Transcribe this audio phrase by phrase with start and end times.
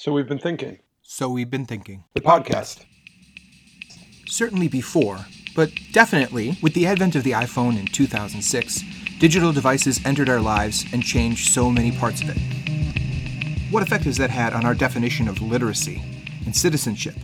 [0.00, 0.78] So we've been thinking.
[1.02, 2.04] So we've been thinking.
[2.14, 2.86] The podcast.
[4.26, 5.18] Certainly before,
[5.54, 8.82] but definitely with the advent of the iPhone in 2006,
[9.18, 12.38] digital devices entered our lives and changed so many parts of it.
[13.70, 16.02] What effect has that had on our definition of literacy
[16.46, 17.16] and citizenship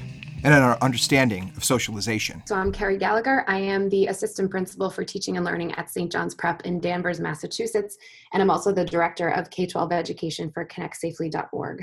[0.45, 2.43] and on our understanding of socialization?
[2.45, 3.43] So I'm Carrie Gallagher.
[3.49, 6.13] I am the assistant principal for teaching and learning at St.
[6.13, 7.97] John's Prep in Danvers, Massachusetts,
[8.35, 11.83] and I'm also the director of K-12 education for connectsafely.org.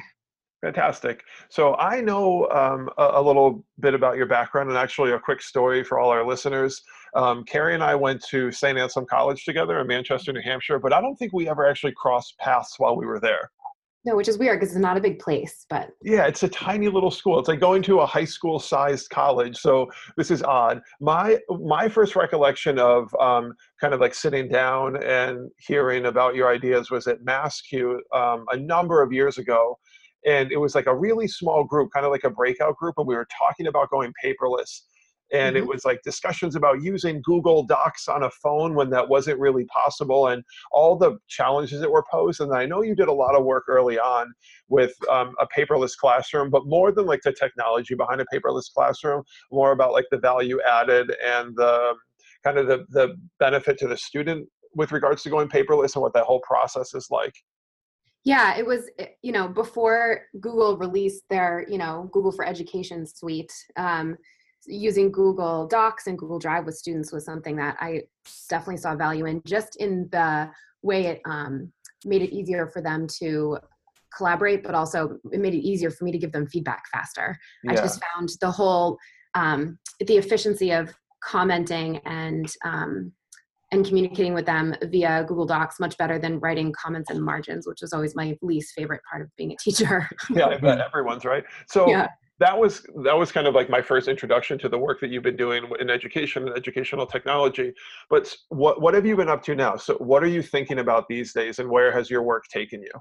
[0.63, 1.25] Fantastic.
[1.49, 5.41] So I know um, a, a, little bit about your background and actually a quick
[5.41, 6.81] story for all our listeners.
[7.15, 8.77] Um, Carrie and I went to St.
[8.77, 12.37] Anselm College together in Manchester, New Hampshire, but I don't think we ever actually crossed
[12.39, 13.51] paths while we were there.
[14.05, 16.89] No, which is weird because it's not a big place, but yeah, it's a tiny
[16.89, 17.39] little school.
[17.39, 19.57] It's like going to a high school sized college.
[19.57, 20.81] So this is odd.
[20.99, 26.49] My my first recollection of um, kind of like sitting down and hearing about your
[26.49, 29.77] ideas was at MassCUE um, a number of years ago
[30.25, 33.07] and it was like a really small group kind of like a breakout group and
[33.07, 34.81] we were talking about going paperless
[35.31, 35.63] and mm-hmm.
[35.63, 39.65] it was like discussions about using google docs on a phone when that wasn't really
[39.65, 43.35] possible and all the challenges that were posed and i know you did a lot
[43.35, 44.31] of work early on
[44.69, 49.23] with um, a paperless classroom but more than like the technology behind a paperless classroom
[49.51, 51.93] more about like the value added and the
[52.43, 56.13] kind of the, the benefit to the student with regards to going paperless and what
[56.13, 57.33] that whole process is like
[58.23, 63.05] yeah it was eh, you know before google released their you know google for education
[63.05, 64.17] suite um,
[64.65, 68.01] using google docs and google drive with students was something that i
[68.49, 70.49] definitely saw value in just in the
[70.81, 71.71] way it um,
[72.05, 73.57] made it easier for them to
[74.15, 77.71] collaborate but also it made it easier for me to give them feedback faster yeah.
[77.71, 78.97] i just found the whole
[79.35, 80.93] um, the efficiency of
[81.23, 83.11] commenting and um,
[83.73, 87.81] and communicating with them via Google Docs much better than writing comments and margins, which
[87.81, 90.09] was always my least favorite part of being a teacher.
[90.29, 91.43] yeah, I bet everyone's right.
[91.67, 92.07] So yeah.
[92.39, 95.23] that was that was kind of like my first introduction to the work that you've
[95.23, 97.73] been doing in education and educational technology.
[98.09, 99.75] But what what have you been up to now?
[99.75, 102.91] So what are you thinking about these days, and where has your work taken you?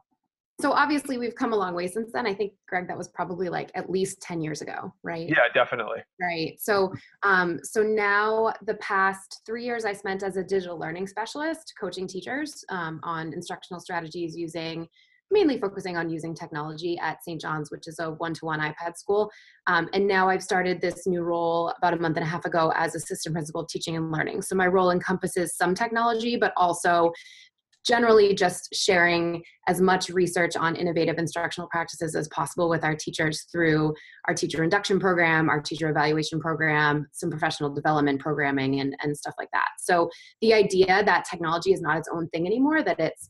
[0.63, 2.25] So obviously we've come a long way since then.
[2.25, 5.29] I think greg that was probably like at least 10 years ago right?
[5.29, 5.99] Yeah definitely.
[6.21, 6.55] Right.
[6.61, 6.93] So
[7.25, 12.07] um so now the past three years i spent as a digital learning specialist coaching
[12.07, 14.87] teachers um, on instructional strategies using
[15.33, 19.31] mainly focusing on using technology at st john's which is a one-to-one ipad school.
[19.67, 22.73] Um, and now i've started this new role about a month and a half ago
[22.77, 24.43] as assistant principal of teaching and learning.
[24.43, 27.13] So my role encompasses some technology but also
[27.87, 33.47] generally just sharing as much research on innovative instructional practices as possible with our teachers
[33.51, 33.95] through
[34.29, 39.35] our teacher induction program, our teacher evaluation program, some professional development programming, and, and stuff
[39.39, 39.69] like that.
[39.79, 40.11] So
[40.41, 43.29] the idea that technology is not its own thing anymore, that it's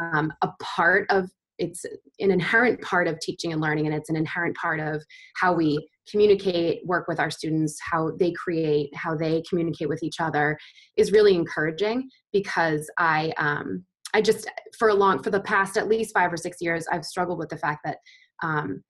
[0.00, 1.28] um, a part of
[1.58, 1.84] it's
[2.18, 5.02] an inherent part of teaching and learning and it's an inherent part of
[5.36, 10.20] how we communicate work with our students how they create how they communicate with each
[10.20, 10.58] other
[10.96, 14.48] is really encouraging because i um, I just
[14.78, 17.50] for a long for the past at least five or six years, I've struggled with
[17.50, 17.98] the fact that
[18.42, 18.82] um,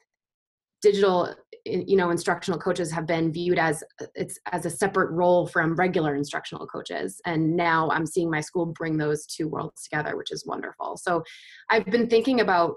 [0.84, 3.82] digital you know instructional coaches have been viewed as
[4.14, 7.22] it's as a separate role from regular instructional coaches.
[7.24, 10.98] And now i'm seeing my school bring those two worlds together which is wonderful.
[10.98, 11.24] So
[11.70, 12.74] i've been thinking about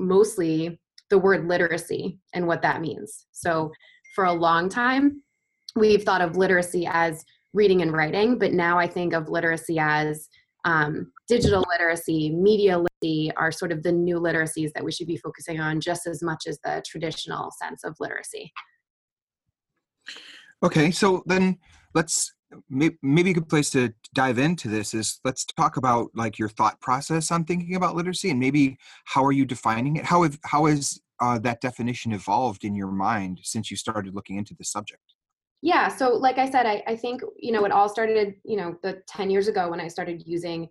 [0.00, 3.26] mostly the word literacy and what that means.
[3.30, 3.70] So
[4.16, 5.22] for a long time
[5.76, 10.28] we've thought of literacy as reading and writing but now i think of literacy as
[10.64, 15.16] um, digital literacy, media literacy are sort of the new literacies that we should be
[15.16, 18.52] focusing on just as much as the traditional sense of literacy.
[20.62, 21.58] Okay, so then
[21.94, 22.32] let's
[22.70, 26.80] maybe a good place to dive into this is let's talk about like your thought
[26.80, 30.04] process on thinking about literacy and maybe how are you defining it?
[30.04, 34.36] How have how has uh, that definition evolved in your mind since you started looking
[34.36, 35.13] into the subject?
[35.64, 38.76] Yeah so like i said I, I think you know it all started you know
[38.82, 40.68] the 10 years ago when i started using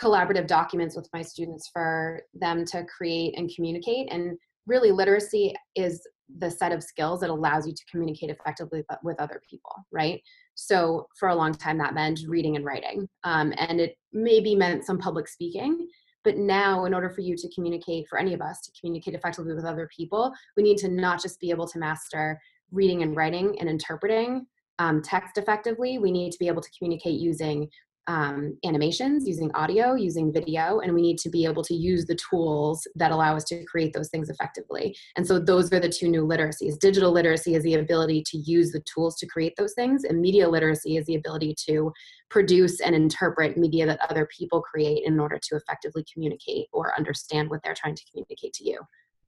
[0.00, 4.36] collaborative documents with my students for them to create and communicate and
[4.66, 6.06] really literacy is
[6.38, 10.22] the set of skills that allows you to communicate effectively with other people right?
[10.54, 14.84] So for a long time that meant reading and writing um, and it maybe meant
[14.86, 15.86] some public speaking
[16.22, 19.54] but now in order for you to communicate for any of us to communicate effectively
[19.54, 22.38] with other people we need to not just be able to master
[22.72, 24.46] reading and writing and interpreting
[24.80, 27.68] um, text effectively, we need to be able to communicate using
[28.06, 32.16] um, animations, using audio, using video, and we need to be able to use the
[32.16, 34.96] tools that allow us to create those things effectively.
[35.16, 36.78] And so those are the two new literacies.
[36.78, 40.48] Digital literacy is the ability to use the tools to create those things, and media
[40.48, 41.92] literacy is the ability to
[42.30, 47.50] produce and interpret media that other people create in order to effectively communicate or understand
[47.50, 48.80] what they're trying to communicate to you.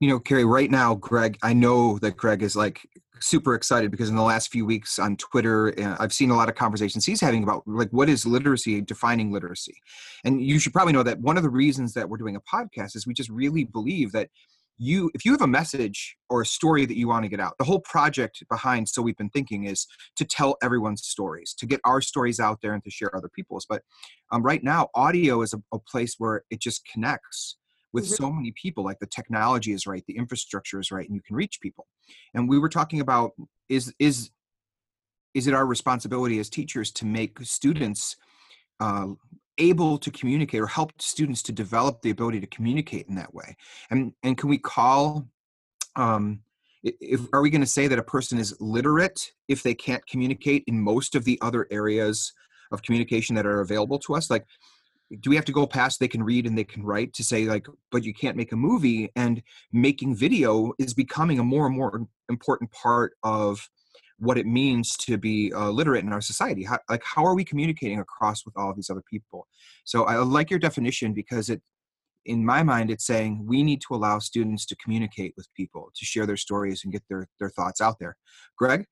[0.02, 2.88] You know, Carrie, right now, Greg, I know that Greg is like
[3.20, 6.48] super excited because in the last few weeks on Twitter, uh, I've seen a lot
[6.48, 9.76] of conversations he's having about like what is literacy, defining literacy.
[10.24, 12.96] And you should probably know that one of the reasons that we're doing a podcast
[12.96, 14.28] is we just really believe that
[14.76, 17.54] you if you have a message or a story that you want to get out
[17.58, 21.78] the whole project behind so we've been thinking is to tell everyone's stories to get
[21.84, 23.82] our stories out there and to share other people's but
[24.32, 27.58] um, right now audio is a, a, place where it just connects
[27.92, 28.14] with mm-hmm.
[28.14, 31.36] so many people like the technology is right the infrastructure is right and you can
[31.36, 31.86] reach people.
[32.34, 33.32] And we were talking about
[33.68, 34.30] is is
[35.34, 38.16] is it our responsibility as teachers to make students
[38.80, 39.08] uh,
[39.58, 43.56] able to communicate or help students to develop the ability to communicate in that way?
[43.90, 45.28] And and can we call
[45.96, 46.40] um
[46.82, 50.64] if are we going to say that a person is literate if they can't communicate
[50.66, 52.32] in most of the other areas
[52.72, 54.30] of communication that are available to us?
[54.30, 54.46] Like
[55.20, 57.44] do we have to go past they can read and they can write to say
[57.44, 59.42] like but you can't make a movie and
[59.72, 63.68] making video is becoming a more and more important part of
[64.22, 66.62] what it means to be uh, literate in our society.
[66.62, 69.48] How, like how are we communicating across with all of these other people?
[69.84, 71.60] So i like your definition because it
[72.24, 76.04] in my mind it's saying we need to allow students to communicate with people to
[76.04, 78.16] share their stories and get their their thoughts out there.
[78.56, 78.86] Greg?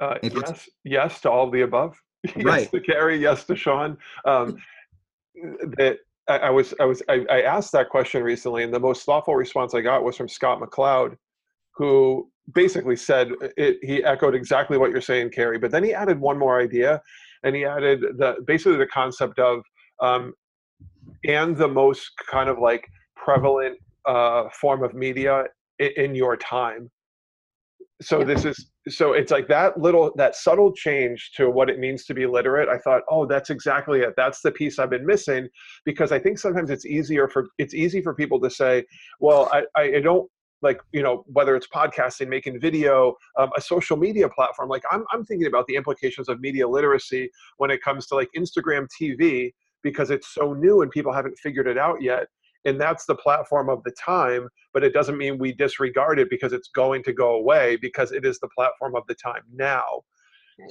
[0.00, 1.96] Uh, yes yes to all of the above.
[2.36, 2.70] Yes right.
[2.70, 3.98] to carrie yes to sean.
[4.24, 4.56] Um,
[5.78, 5.98] that
[6.28, 9.34] I, I was I was I, I asked that question recently, and the most thoughtful
[9.34, 11.16] response I got was from Scott McLeod,
[11.76, 15.58] who basically said it, he echoed exactly what you're saying, Carrie.
[15.58, 17.00] But then he added one more idea,
[17.44, 19.62] and he added the basically the concept of
[20.00, 20.34] um,
[21.24, 22.86] and the most kind of like
[23.16, 25.44] prevalent uh, form of media
[25.78, 26.90] in, in your time.
[28.02, 28.24] So yeah.
[28.24, 32.14] this is so it's like that little that subtle change to what it means to
[32.14, 35.48] be literate i thought oh that's exactly it that's the piece i've been missing
[35.84, 38.84] because i think sometimes it's easier for it's easy for people to say
[39.20, 40.28] well i i don't
[40.62, 45.04] like you know whether it's podcasting making video um, a social media platform like I'm,
[45.12, 49.52] I'm thinking about the implications of media literacy when it comes to like instagram tv
[49.82, 52.26] because it's so new and people haven't figured it out yet
[52.64, 56.52] and that's the platform of the time but it doesn't mean we disregard it because
[56.52, 59.84] it's going to go away because it is the platform of the time now.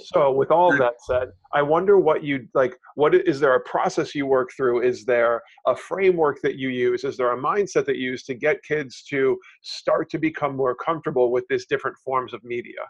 [0.06, 4.16] So with all that said i wonder what you like what is there a process
[4.16, 4.84] you work through?
[4.84, 7.04] Is there a framework that you use?
[7.04, 10.76] Is there a mindset that you use to get kids to start to become more
[10.76, 12.82] comfortable with these different forms of media?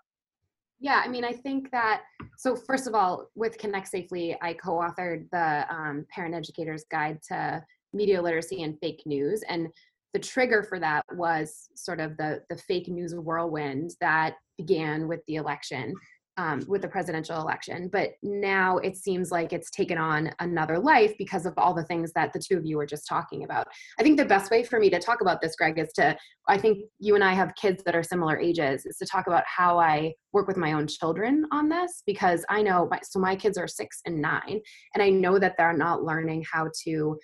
[0.80, 2.02] Yeah, I mean, I think that
[2.38, 2.56] so.
[2.56, 8.22] First of all, with Connect Safely, I co-authored the um, Parent Educator's Guide to media
[8.22, 9.44] literacy and fake news.
[9.48, 9.68] And
[10.14, 15.22] the trigger for that was sort of the the fake news whirlwind that began with
[15.28, 15.94] the election
[16.38, 17.90] um, with the presidential election.
[17.92, 22.12] But now it seems like it's taken on another life because of all the things
[22.14, 23.68] that the two of you were just talking about.
[24.00, 26.18] I think the best way for me to talk about this greg is to
[26.48, 29.44] i think you and i have kids that are similar ages is to talk about
[29.46, 33.36] how i work with my own children on this because i know my, so my
[33.36, 34.60] kids are six and nine
[34.94, 37.18] and i know that they're not learning how to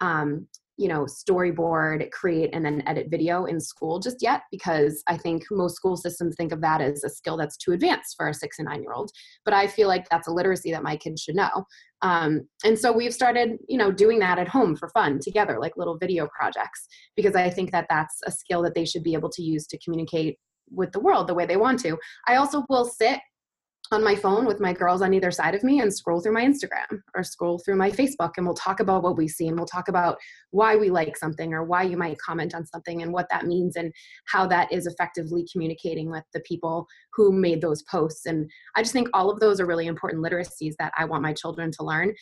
[0.00, 0.46] um,
[0.76, 5.44] you know storyboard create and then edit video in school just yet because i think
[5.50, 8.58] most school systems think of that as a skill that's too advanced for a six
[8.58, 9.10] and nine year old
[9.44, 11.64] but i feel like that's a literacy that my kids should know.
[12.02, 15.76] Um, and so we've started you know doing that at home for fun together like
[15.76, 16.86] little video projects
[17.16, 19.78] because i think that that's a skill that they should be able to use to
[19.78, 20.36] communicate
[20.70, 21.96] with the world the way they want to.
[22.26, 23.20] I also will sit
[23.92, 26.44] on my phone with my girls on either side of me and scroll through my
[26.44, 29.66] Instagram or scroll through my Facebook and we'll talk about what we see and we'll
[29.66, 30.16] talk about
[30.52, 33.76] why we like something or why you might comment on something and what that means
[33.76, 33.92] and
[34.26, 38.24] how that is effectively communicating with the people who made those posts.
[38.26, 41.34] And I just think all of those are really important literacies that I want my
[41.34, 42.14] children to learn.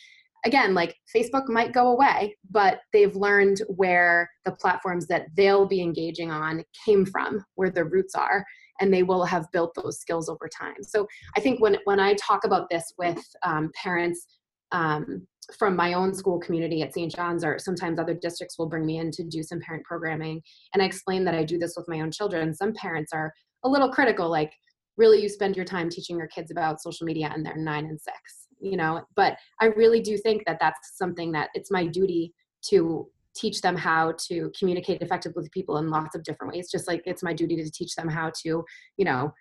[0.45, 5.81] Again, like Facebook might go away, but they've learned where the platforms that they'll be
[5.81, 8.45] engaging on came from, where the roots are
[8.79, 10.81] and they will have built those skills over time.
[10.81, 14.25] So I think when when I talk about this with um, parents
[14.71, 15.27] um,
[15.57, 17.13] from my own school community at St.
[17.13, 20.41] John's, or sometimes other districts will bring me in to do some parent programming,
[20.73, 22.53] and I explain that I do this with my own children.
[22.53, 24.53] Some parents are a little critical, like,
[24.97, 27.99] really, you spend your time teaching your kids about social media, and they're nine and
[27.99, 29.01] six, you know.
[29.15, 32.33] But I really do think that that's something that it's my duty
[32.65, 36.87] to teach them how to communicate effectively with people in lots of different ways just
[36.87, 38.63] like it's my duty to teach them how to
[38.97, 39.33] you know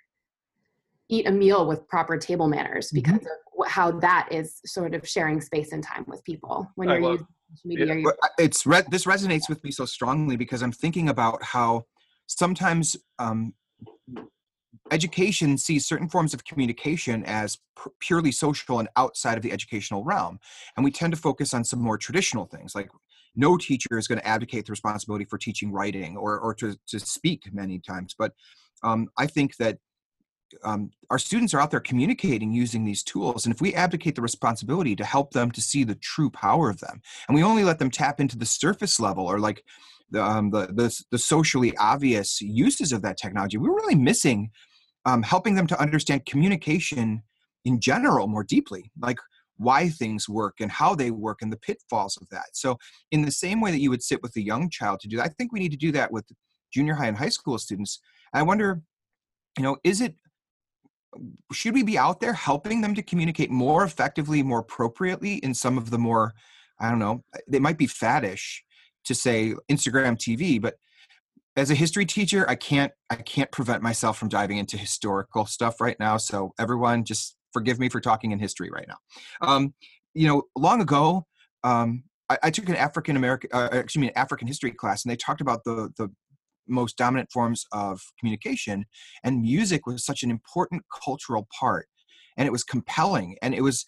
[1.08, 2.96] eat a meal with proper table manners mm-hmm.
[2.96, 3.62] because mm-hmm.
[3.62, 7.26] of how that is sort of sharing space and time with people when you're using
[7.64, 8.10] media yeah.
[8.38, 11.84] it's re- this resonates with me so strongly because i'm thinking about how
[12.26, 13.52] sometimes um,
[14.90, 17.58] education sees certain forms of communication as
[18.00, 20.38] purely social and outside of the educational realm
[20.76, 22.88] and we tend to focus on some more traditional things like
[23.34, 27.00] no teacher is going to advocate the responsibility for teaching writing or, or to, to
[27.00, 28.14] speak many times.
[28.18, 28.32] But
[28.82, 29.78] um, I think that
[30.64, 34.22] um, our students are out there communicating using these tools and if we abdicate the
[34.22, 37.78] responsibility to help them to see the true power of them and we only let
[37.78, 39.64] them tap into the surface level or like
[40.10, 44.50] the, um, the, the, the, socially obvious uses of that technology we're really missing
[45.06, 47.22] um, helping them to understand communication
[47.64, 49.18] in general more deeply like
[49.56, 52.78] why things work and how they work and the pitfalls of that so
[53.10, 55.26] in the same way that you would sit with a young child to do that
[55.26, 56.24] i think we need to do that with
[56.72, 58.00] junior high and high school students
[58.32, 58.80] i wonder
[59.56, 60.14] you know is it
[61.52, 65.76] should we be out there helping them to communicate more effectively, more appropriately in some
[65.76, 66.32] of the more,
[66.80, 68.60] I don't know, they might be faddish
[69.04, 70.76] to say Instagram TV, but
[71.56, 75.82] as a history teacher, I can't I can't prevent myself from diving into historical stuff
[75.82, 76.16] right now.
[76.16, 78.96] So everyone, just forgive me for talking in history right now.
[79.40, 79.74] Um,
[80.14, 81.26] you know, long ago,
[81.64, 85.10] um, I, I, took an African American, uh, excuse me, an African history class, and
[85.10, 86.10] they talked about the the
[86.68, 88.86] most dominant forms of communication
[89.24, 91.86] and music was such an important cultural part
[92.36, 93.84] and it was compelling and it was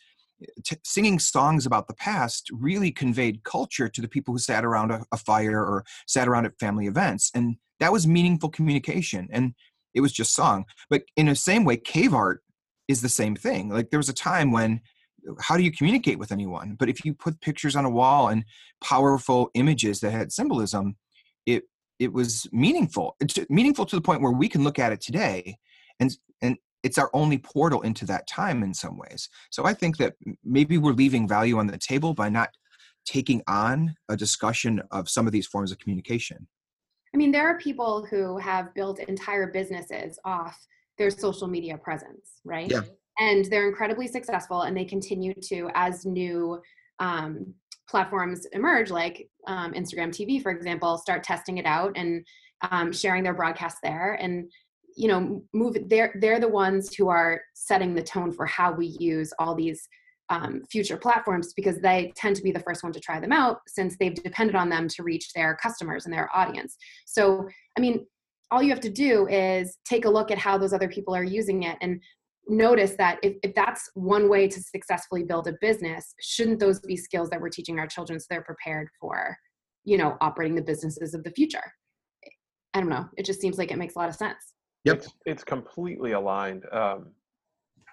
[0.64, 4.90] t- singing songs about the past really conveyed culture to the people who sat around
[4.90, 9.54] a, a fire or sat around at family events and that was meaningful communication and
[9.94, 12.42] it was just song but in the same way cave art
[12.88, 13.69] is the same thing.
[13.69, 14.81] Like there was a time when
[15.41, 16.76] how do you communicate with anyone?
[16.79, 18.45] But if you put pictures on a wall and
[18.83, 20.97] powerful images that had symbolism
[21.47, 21.64] it
[21.99, 23.17] it was meaningful.
[23.21, 25.59] It's meaningful to the point where we can look at it today
[26.00, 29.29] and and it's our only portal into that time in some ways.
[29.50, 30.14] So i think that
[30.45, 32.50] maybe we're leaving value on the table by not
[33.07, 36.47] taking on a discussion of some of these forms of communication.
[37.14, 40.59] I mean there are people who have built entire businesses off
[40.99, 42.83] their social media presence right yeah.
[43.19, 46.61] and they're incredibly successful and they continue to as new
[47.01, 47.55] um,
[47.89, 52.25] platforms emerge, like um, Instagram TV, for example, start testing it out and
[52.71, 54.51] um, sharing their broadcast there, and
[54.97, 55.77] you know, move.
[55.89, 59.87] They're they're the ones who are setting the tone for how we use all these
[60.31, 63.59] um, future platforms because they tend to be the first one to try them out
[63.67, 66.77] since they've depended on them to reach their customers and their audience.
[67.05, 67.47] So,
[67.77, 68.07] I mean,
[68.51, 71.25] all you have to do is take a look at how those other people are
[71.25, 72.01] using it and
[72.49, 76.97] notice that if, if that's one way to successfully build a business shouldn't those be
[76.97, 79.37] skills that we're teaching our children so they're prepared for
[79.85, 81.73] you know operating the businesses of the future?
[82.75, 83.09] I don't know.
[83.17, 84.55] It just seems like it makes a lot of sense.
[84.85, 84.97] Yep.
[84.97, 87.07] It's, it's completely aligned um,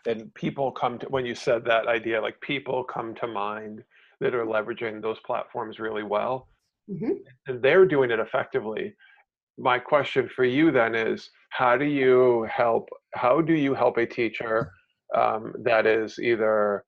[0.07, 3.83] and people come to when you said that idea like people come to mind
[4.19, 6.47] that are leveraging those platforms really well.
[6.89, 7.11] Mm-hmm.
[7.47, 8.93] and they're doing it effectively
[9.57, 14.05] my question for you then is how do you help how do you help a
[14.05, 14.71] teacher
[15.15, 16.83] um, that is either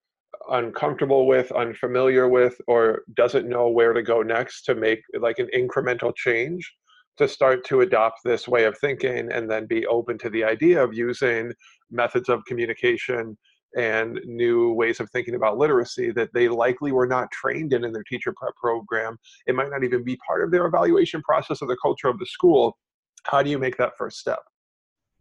[0.50, 5.50] uncomfortable with unfamiliar with or doesn't know where to go next to make like an
[5.56, 6.70] incremental change
[7.18, 10.84] to start to adopt this way of thinking and then be open to the idea
[10.84, 11.54] of using
[11.92, 13.38] methods of communication
[13.76, 17.92] and new ways of thinking about literacy that they likely were not trained in in
[17.92, 19.18] their teacher prep program.
[19.48, 22.26] It might not even be part of their evaluation process or the culture of the
[22.26, 22.78] school.
[23.24, 24.40] How do you make that first step?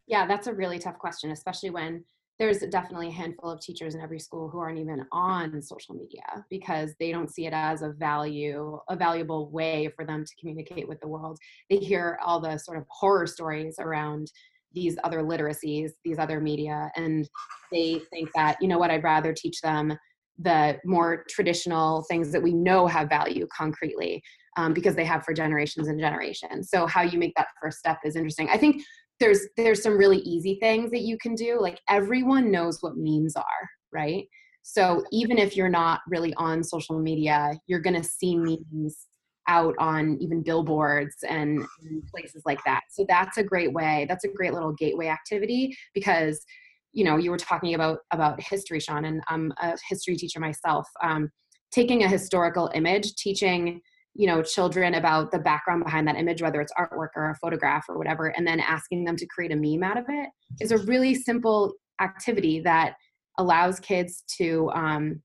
[0.07, 2.05] Yeah, that's a really tough question, especially when
[2.39, 6.45] there's definitely a handful of teachers in every school who aren't even on social media
[6.51, 10.89] because they don't see it as a value a valuable way for them to communicate
[10.89, 11.39] with the world
[11.71, 14.33] they hear all the sort of horror stories around
[14.75, 17.29] these other literacies, these other media, and
[17.71, 19.97] they think that, you know what, I'd rather teach them
[20.39, 24.23] the more traditional things that we know have value concretely
[24.57, 26.71] um, because they have for generations and generations.
[26.71, 28.49] So how you make that first step is interesting.
[28.51, 28.83] I think
[29.21, 31.59] there's there's some really easy things that you can do.
[31.61, 34.25] Like everyone knows what memes are, right?
[34.63, 39.07] So even if you're not really on social media, you're gonna see memes
[39.49, 41.65] out on even billboards and,
[42.11, 42.83] places like that.
[42.91, 44.07] So that's a great way.
[44.09, 46.45] That's a great little gateway activity because
[46.93, 50.87] you know you were talking about about history sean and i'm a history teacher myself
[51.03, 51.31] um,
[51.71, 53.81] taking a historical image teaching
[54.15, 57.85] you know children about the background behind that image whether it's artwork or a photograph
[57.89, 60.29] or whatever and then asking them to create a meme out of it
[60.61, 62.95] is a really simple activity that
[63.39, 65.21] allows kids to um,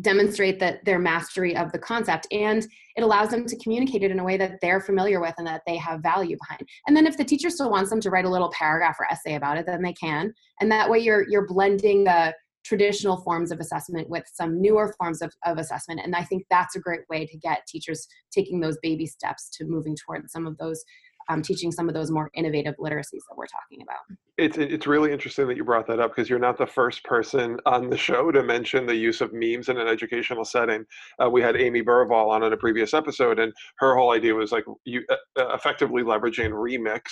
[0.00, 4.18] demonstrate that their mastery of the concept and it allows them to communicate it in
[4.18, 6.68] a way that they're familiar with and that they have value behind.
[6.86, 9.34] And then if the teacher still wants them to write a little paragraph or essay
[9.34, 10.32] about it then they can.
[10.60, 15.22] And that way you're you're blending the traditional forms of assessment with some newer forms
[15.22, 16.00] of, of assessment.
[16.02, 19.64] And i think that's a great way to get teachers taking those baby steps to
[19.64, 20.84] moving towards some of those
[21.28, 24.18] um, teaching some of those more innovative literacies that we're talking about.
[24.36, 27.58] It's it's really interesting that you brought that up because you're not the first person
[27.66, 30.84] on the show to mention the use of memes in an educational setting.
[31.22, 34.52] Uh, we had Amy Burvall on in a previous episode, and her whole idea was
[34.52, 37.02] like you uh, uh effectively leveraging remix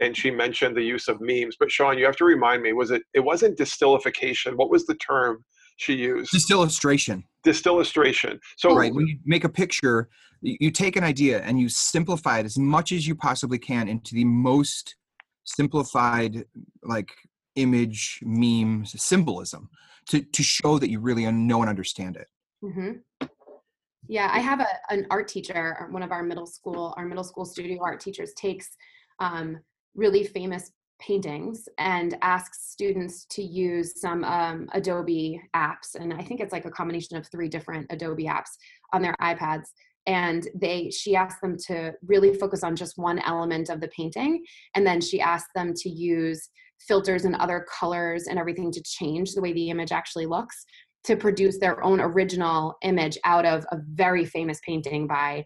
[0.00, 1.56] and she mentioned the use of memes.
[1.58, 4.56] But Sean, you have to remind me, was it it wasn't distillification?
[4.56, 5.44] What was the term
[5.76, 6.32] she used?
[6.32, 7.22] Distillustration.
[7.46, 8.38] Distillustration.
[8.56, 10.08] So right, when you make a picture,
[10.42, 14.14] you take an idea and you simplify it as much as you possibly can into
[14.14, 14.96] the most
[15.44, 16.44] simplified
[16.82, 17.10] like
[17.56, 19.68] image meme symbolism
[20.08, 22.26] to, to show that you really know and understand it.
[22.64, 23.26] Mm-hmm.
[24.08, 27.44] Yeah, I have a, an art teacher, one of our middle school, our middle school
[27.44, 28.68] studio art teachers takes
[29.20, 29.60] um,
[29.94, 35.94] really famous paintings and asks students to use some um, Adobe apps.
[35.94, 38.50] And I think it's like a combination of three different Adobe apps
[38.92, 39.66] on their iPads.
[40.06, 44.44] And they, she asked them to really focus on just one element of the painting.
[44.74, 46.48] And then she asked them to use
[46.80, 50.64] filters and other colors and everything to change the way the image actually looks
[51.04, 55.44] to produce their own original image out of a very famous painting by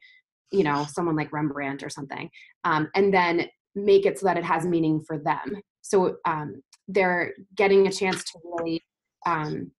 [0.52, 2.30] you know someone like rembrandt or something
[2.64, 3.46] um, and then
[3.76, 5.60] make it so that it has meaning for them.
[5.82, 8.82] So um, they're getting a chance to really
[9.26, 9.70] um,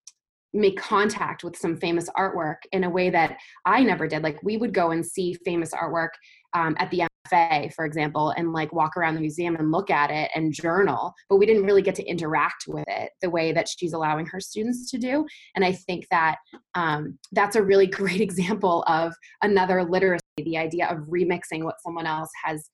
[0.54, 4.24] make contact with some famous artwork in a way that I never did.
[4.24, 6.10] Like we would go and see famous artwork
[6.54, 10.10] um, at the MFA, for example, and like walk around the museum and look at
[10.10, 13.68] it and journal, but we didn't really get to interact with it the way that
[13.68, 15.26] she's allowing her students to do.
[15.56, 16.38] And I think that
[16.76, 22.08] um, that's a really great example of another literacy, the idea of remixing what someone
[22.08, 22.70] else has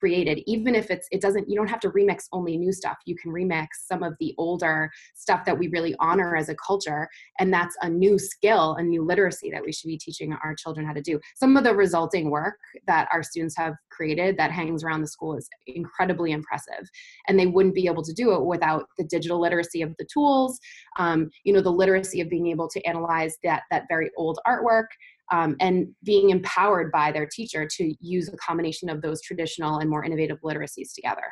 [0.00, 2.96] created even if it's it doesn't you don't have to remix only new stuff.
[3.06, 7.08] You can remix some of the older stuff that we really honor as a culture
[7.38, 10.86] and that's a new skill a new literacy that we should be teaching our children
[10.86, 11.20] how to do.
[11.34, 15.36] Some of the resulting work that our students have created that hangs around the school
[15.36, 16.88] is incredibly impressive
[17.28, 20.58] and they wouldn't be able to do it without the digital literacy of the tools
[20.98, 24.86] um, you know the literacy of being able to analyze that that very old artwork
[25.32, 29.90] um, and being empowered by their teacher to use a combination of those traditional and
[29.90, 31.24] more innovative literacies together.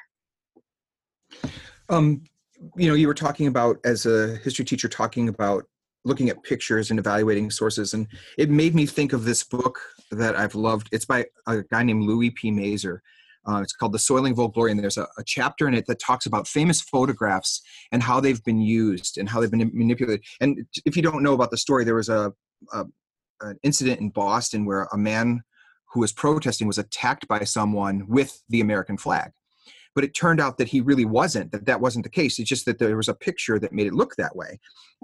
[1.89, 2.23] Um,
[2.77, 5.65] you know, you were talking about as a history teacher talking about
[6.04, 8.07] looking at pictures and evaluating sources, and
[8.39, 9.80] it made me think of this book
[10.11, 10.89] that I've loved.
[10.93, 12.50] It's by a guy named Louis P.
[12.50, 12.99] Masur.
[13.47, 15.99] Uh, it's called The Soiling of Glory, and there's a, a, chapter in it that
[15.99, 17.61] talks about famous photographs
[17.93, 20.25] and how they've been used and how they've been manipulated.
[20.41, 22.33] And if you don't know about the story, there was a,
[22.73, 22.87] a
[23.50, 25.43] an incident in Boston where a man
[25.93, 29.30] who was protesting was attacked by someone with the American flag.
[29.95, 32.39] But it turned out that he really wasn't, that that wasn't the case.
[32.39, 34.59] It's just that there was a picture that made it look that way.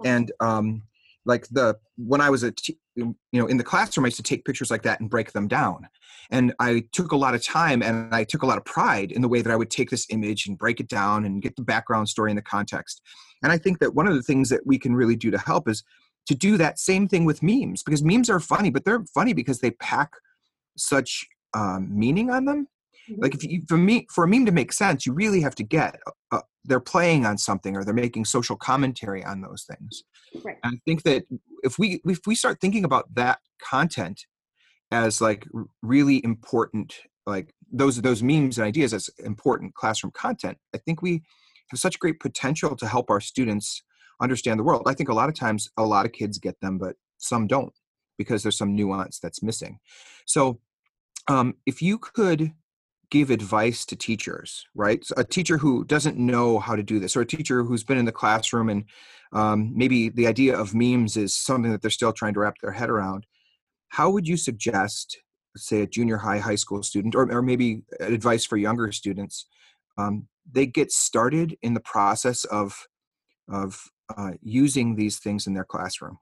[0.04, 0.82] And um,
[1.24, 4.24] like the, when I was a, t- you know, in the classroom, I used to
[4.24, 5.86] take pictures like that and break them down.
[6.32, 9.22] And I took a lot of time and I took a lot of pride in
[9.22, 11.62] the way that I would take this image and break it down and get the
[11.62, 13.00] background story and the context.
[13.42, 15.68] And I think that one of the things that we can really do to help
[15.68, 15.84] is
[16.26, 19.60] to do that same thing with memes because memes are funny, but they're funny because
[19.60, 20.12] they pack
[20.76, 22.68] such um, meaning on them.
[23.10, 23.22] Mm-hmm.
[23.22, 25.62] Like if you, for me, for a meme to make sense, you really have to
[25.62, 25.98] get
[26.30, 30.04] uh, they're playing on something or they're making social commentary on those things.
[30.44, 30.56] Right.
[30.62, 31.24] And I think that
[31.62, 34.26] if we if we start thinking about that content
[34.92, 35.46] as like
[35.82, 36.94] really important,
[37.26, 41.22] like those those memes and ideas as important classroom content, I think we
[41.70, 43.82] have such great potential to help our students
[44.20, 44.82] understand the world.
[44.86, 47.72] I think a lot of times a lot of kids get them, but some don't
[48.18, 49.78] because there's some nuance that's missing.
[50.26, 50.60] So
[51.28, 52.52] um, if you could
[53.10, 55.04] give advice to teachers, right?
[55.04, 57.98] So a teacher who doesn't know how to do this, or a teacher who's been
[57.98, 58.84] in the classroom and
[59.32, 62.72] um, maybe the idea of memes is something that they're still trying to wrap their
[62.72, 63.26] head around.
[63.88, 65.18] How would you suggest,
[65.56, 69.46] say, a junior high, high school student, or, or maybe advice for younger students,
[69.98, 72.86] um, they get started in the process of
[73.48, 73.82] of
[74.16, 76.18] uh, using these things in their classroom.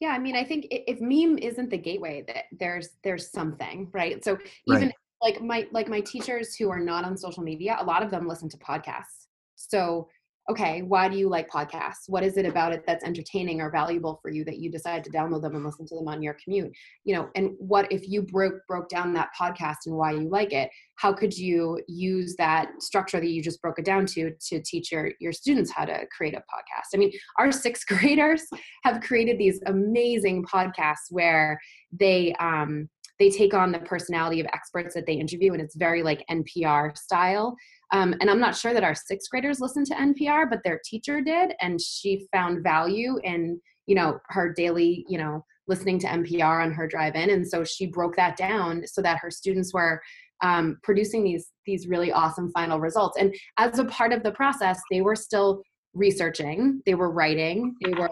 [0.00, 4.22] Yeah i mean i think if meme isn't the gateway that there's there's something right?
[4.24, 4.36] So
[4.66, 4.94] even right.
[5.22, 8.26] like my like my teachers who are not on social media a lot of them
[8.28, 9.28] listen to podcasts.
[9.56, 10.08] So
[10.50, 12.08] okay, why do you like podcasts?
[12.08, 15.10] What is it about it that's entertaining or valuable for you that you decide to
[15.10, 16.70] download them and listen to them on your commute?
[17.04, 20.52] You know, and what if you broke broke down that podcast and why you like
[20.52, 20.70] it?
[20.96, 24.92] How could you use that structure that you just broke it down to to teach
[24.92, 26.94] your your students how to create a podcast?
[26.94, 28.42] I mean, our sixth graders
[28.82, 31.58] have created these amazing podcasts where
[31.90, 36.02] they um they take on the personality of experts that they interview and it's very
[36.02, 37.56] like npr style.
[37.92, 41.20] Um, and I'm not sure that our sixth graders listen to NPR, but their teacher
[41.20, 46.62] did, and she found value in you know her daily you know listening to npr
[46.64, 47.30] on her drive in.
[47.30, 50.00] And so she broke that down so that her students were
[50.42, 53.16] um, producing these these really awesome final results.
[53.18, 55.62] And as a part of the process they were still
[55.94, 58.10] researching they were writing they were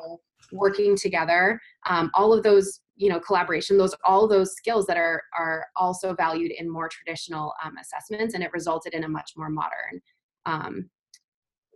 [0.52, 1.60] working together.
[1.88, 6.14] Um, all of those you know collaboration those all those skills that are are also
[6.14, 10.00] valued in more traditional um, assessments and it resulted in a much more modern
[10.46, 10.88] um,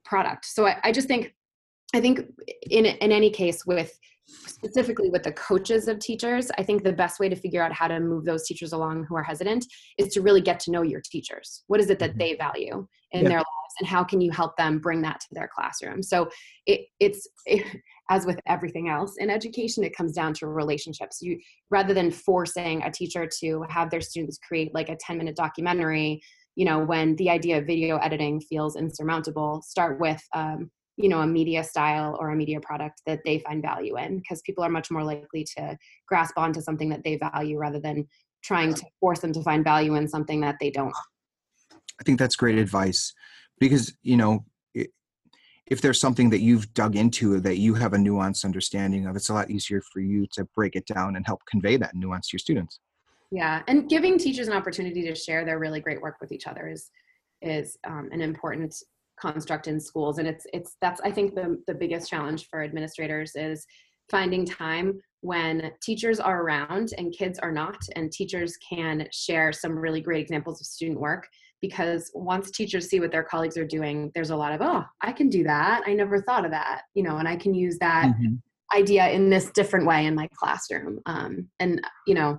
[0.05, 0.45] product.
[0.45, 1.35] So I, I just think
[1.95, 2.21] i think
[2.71, 7.21] in in any case with specifically with the coaches of teachers i think the best
[7.21, 9.65] way to figure out how to move those teachers along who are hesitant
[9.99, 12.19] is to really get to know your teachers what is it that mm-hmm.
[12.19, 13.29] they value in yeah.
[13.29, 16.29] their lives and how can you help them bring that to their classroom so
[16.67, 17.65] it, it's it,
[18.11, 21.39] as with everything else in education it comes down to relationships you
[21.71, 26.21] rather than forcing a teacher to have their students create like a 10 minute documentary
[26.55, 31.21] you know when the idea of video editing feels insurmountable start with um, you know
[31.21, 34.69] a media style or a media product that they find value in because people are
[34.69, 38.07] much more likely to grasp onto something that they value rather than
[38.43, 40.95] trying to force them to find value in something that they don't.
[42.01, 43.13] I think that's great advice
[43.59, 44.45] because you know
[45.67, 49.31] if there's something that you've dug into that you have a nuanced understanding of it's
[49.31, 52.35] a lot easier for you to break it down and help convey that nuance to
[52.35, 52.81] your students.
[53.31, 56.69] Yeah and giving teachers an opportunity to share their really great work with each other
[56.69, 56.91] is
[57.43, 58.75] is um, an important
[59.21, 63.33] construct in schools and it's it's that's i think the, the biggest challenge for administrators
[63.35, 63.67] is
[64.11, 69.77] finding time when teachers are around and kids are not and teachers can share some
[69.77, 71.27] really great examples of student work
[71.63, 75.11] because once teachers see what their colleagues are doing there's a lot of oh i
[75.11, 78.07] can do that i never thought of that you know and i can use that
[78.07, 78.35] mm-hmm.
[78.79, 82.39] idea in this different way in my classroom um, and you know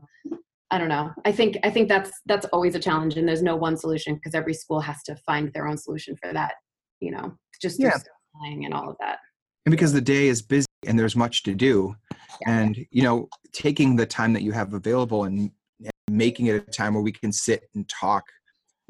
[0.69, 1.11] I don't know.
[1.23, 4.35] I think I think that's that's always a challenge, and there's no one solution because
[4.35, 6.55] every school has to find their own solution for that.
[6.99, 7.97] You know, just yeah.
[8.43, 9.19] and all of that.
[9.65, 11.95] And because the day is busy and there's much to do,
[12.41, 12.59] yeah.
[12.59, 16.59] and you know, taking the time that you have available and, and making it a
[16.59, 18.23] time where we can sit and talk.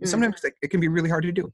[0.02, 0.10] Mm-hmm.
[0.10, 1.52] Sometimes it can be really hard to do.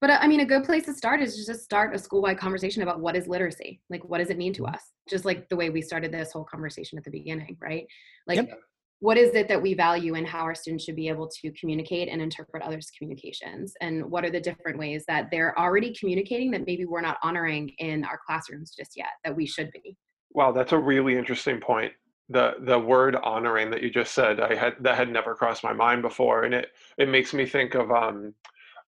[0.00, 2.82] But uh, I mean, a good place to start is just start a school-wide conversation
[2.82, 3.80] about what is literacy.
[3.90, 4.74] Like, what does it mean to mm-hmm.
[4.74, 4.82] us?
[5.08, 7.86] Just like the way we started this whole conversation at the beginning, right?
[8.26, 8.58] Like, yep
[9.00, 12.08] what is it that we value and how our students should be able to communicate
[12.08, 13.72] and interpret others communications?
[13.80, 17.70] And what are the different ways that they're already communicating that maybe we're not honoring
[17.78, 19.96] in our classrooms just yet that we should be?
[20.32, 21.92] Wow that's a really interesting point.
[22.28, 25.72] The the word honoring that you just said i had that had never crossed my
[25.72, 28.32] mind before and it it makes me think of um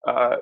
[0.07, 0.37] uh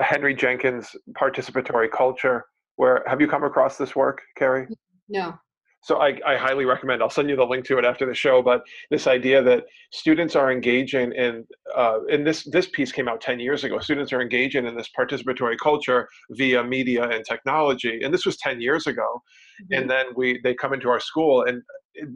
[0.00, 4.66] henry jenkins participatory culture where have you come across this work carrie?
[5.06, 5.34] No
[5.84, 8.42] so I, I, highly recommend i'll send you the link to it after the show
[8.42, 11.44] but this idea that students are engaging in
[11.76, 13.78] uh, and this this piece came out 10 years ago.
[13.78, 18.60] Students are engaging in this participatory culture via media and technology and this was 10
[18.60, 19.22] years ago.
[19.62, 19.74] Mm-hmm.
[19.74, 21.62] and then we they come into our school and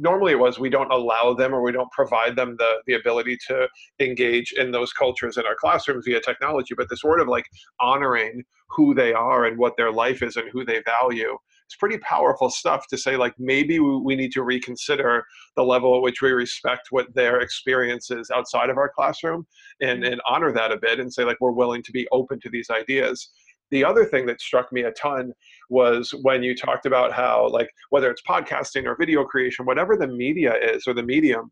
[0.00, 3.38] normally it was we don't allow them or we don't provide them the the ability
[3.46, 3.68] to
[4.00, 7.46] engage in those cultures in our classrooms via technology but this word of like
[7.80, 11.98] honoring who they are and what their life is and who they value it's pretty
[11.98, 15.22] powerful stuff to say like maybe we need to reconsider
[15.54, 19.46] the level at which we respect what their experience is outside of our classroom
[19.82, 20.12] and, mm-hmm.
[20.12, 22.70] and honor that a bit and say like we're willing to be open to these
[22.70, 23.28] ideas
[23.70, 25.30] the other thing that struck me a ton
[25.68, 30.08] was when you talked about how like whether it's podcasting or video creation whatever the
[30.08, 31.50] media is or the medium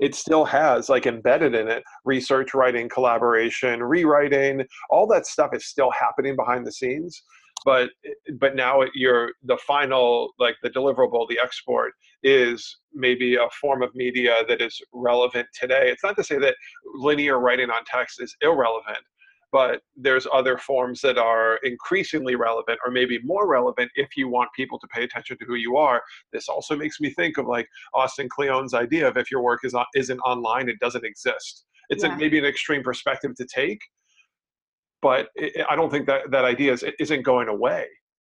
[0.00, 5.64] it still has like embedded in it research writing collaboration rewriting all that stuff is
[5.64, 7.22] still happening behind the scenes
[7.64, 11.92] but eh, but now you're the final like the deliverable the export
[12.22, 15.90] is maybe a form of media that is relevant today.
[15.90, 16.54] It's not to say that
[16.94, 18.98] linear writing on text is irrelevant
[19.52, 24.48] but there's other forms that are increasingly relevant or maybe more relevant if you want
[24.54, 26.02] people to pay attention to who you are.
[26.32, 29.72] This also makes me think of like austin kleon's idea of if your work is
[29.72, 31.64] not, isn't online it doesn't exist.
[31.88, 32.14] It's yeah.
[32.14, 33.80] a, maybe an extreme perspective to take
[35.02, 37.86] but it, I don't think that that idea is, isn't going away.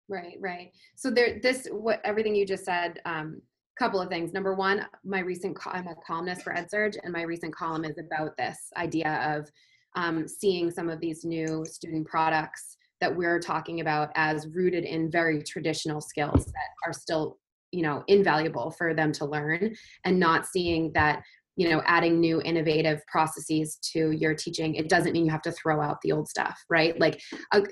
[0.09, 0.71] Right, right.
[0.97, 3.01] So there, this what everything you just said.
[3.05, 3.41] Um,
[3.79, 4.35] couple of things.
[4.35, 8.37] Number one, my recent I'm a columnist for EdSurge, and my recent column is about
[8.37, 9.51] this idea of
[9.97, 15.11] um, seeing some of these new student products that we're talking about as rooted in
[15.11, 17.39] very traditional skills that are still
[17.73, 21.23] you know invaluable for them to learn and not seeing that
[21.61, 25.53] you know adding new innovative processes to your teaching it doesn't mean you have to
[25.53, 26.99] throw out the old stuff right?
[26.99, 27.21] Like
[27.53, 27.63] a,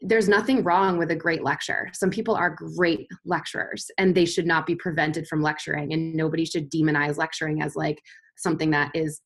[0.00, 1.88] there's nothing wrong with a great lecture.
[1.94, 6.44] Some people are great lecturers and they should not be prevented from lecturing and nobody
[6.44, 8.00] should demonize lecturing as like
[8.36, 9.20] something that is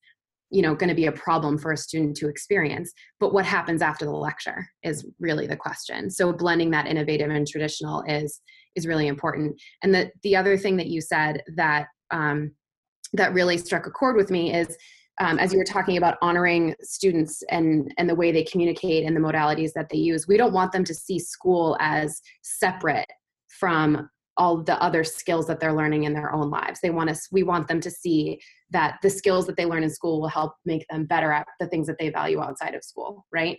[0.51, 2.93] you know going to be a problem for a student to experience.
[3.21, 6.11] But what happens after the lecture is really the question.
[6.11, 8.41] So blending that innovative and traditional is
[8.75, 9.61] is really important.
[9.83, 12.53] And the the other thing that you said that um,
[13.13, 14.77] that really struck a chord with me is
[15.21, 19.17] um, as you were talking about honoring students and and the way they communicate and
[19.17, 23.11] the modalities that they use we don't want them to see school as separate
[23.49, 26.81] from all the other skills that they're learning in their own lives.
[26.81, 28.41] They want us we want them to see
[28.71, 31.67] that the skills that they learn in school will help make them better at the
[31.67, 33.59] things that they value outside of school right?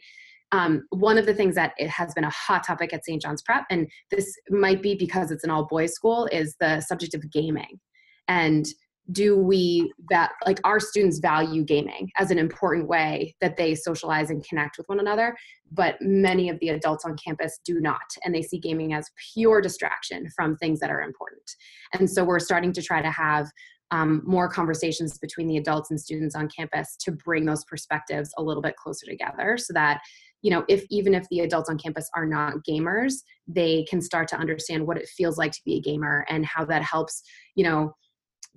[0.51, 3.43] Um, one of the things that it has been a hot topic at st john's
[3.43, 7.29] prep and this might be because it's an all boys school is the subject of
[7.29, 7.79] gaming.
[8.27, 8.65] And
[9.11, 14.29] do we that like our students value gaming as an important way that they socialize
[14.29, 15.35] and connect with one another
[15.71, 19.61] but many of the adults on campus do not and they see gaming as pure
[19.61, 21.49] distraction from things that are important.
[21.93, 23.47] And so we're starting to try to have
[23.91, 28.43] um, more conversations between the adults and students on campus to bring those perspectives a
[28.43, 29.99] little bit closer together so that
[30.43, 33.13] you know if even if the adults on campus are not gamers
[33.47, 36.63] they can start to understand what it feels like to be a gamer and how
[36.63, 37.23] that helps
[37.55, 37.91] you know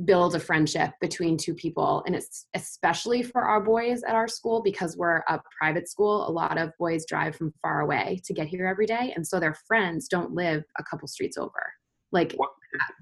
[0.04, 4.62] build a friendship between two people and it's especially for our boys at our school
[4.62, 6.28] because we're a private school.
[6.28, 9.38] A lot of boys drive from far away to get here every day and so
[9.38, 11.72] their friends don't live a couple streets over.
[12.10, 12.50] Like what,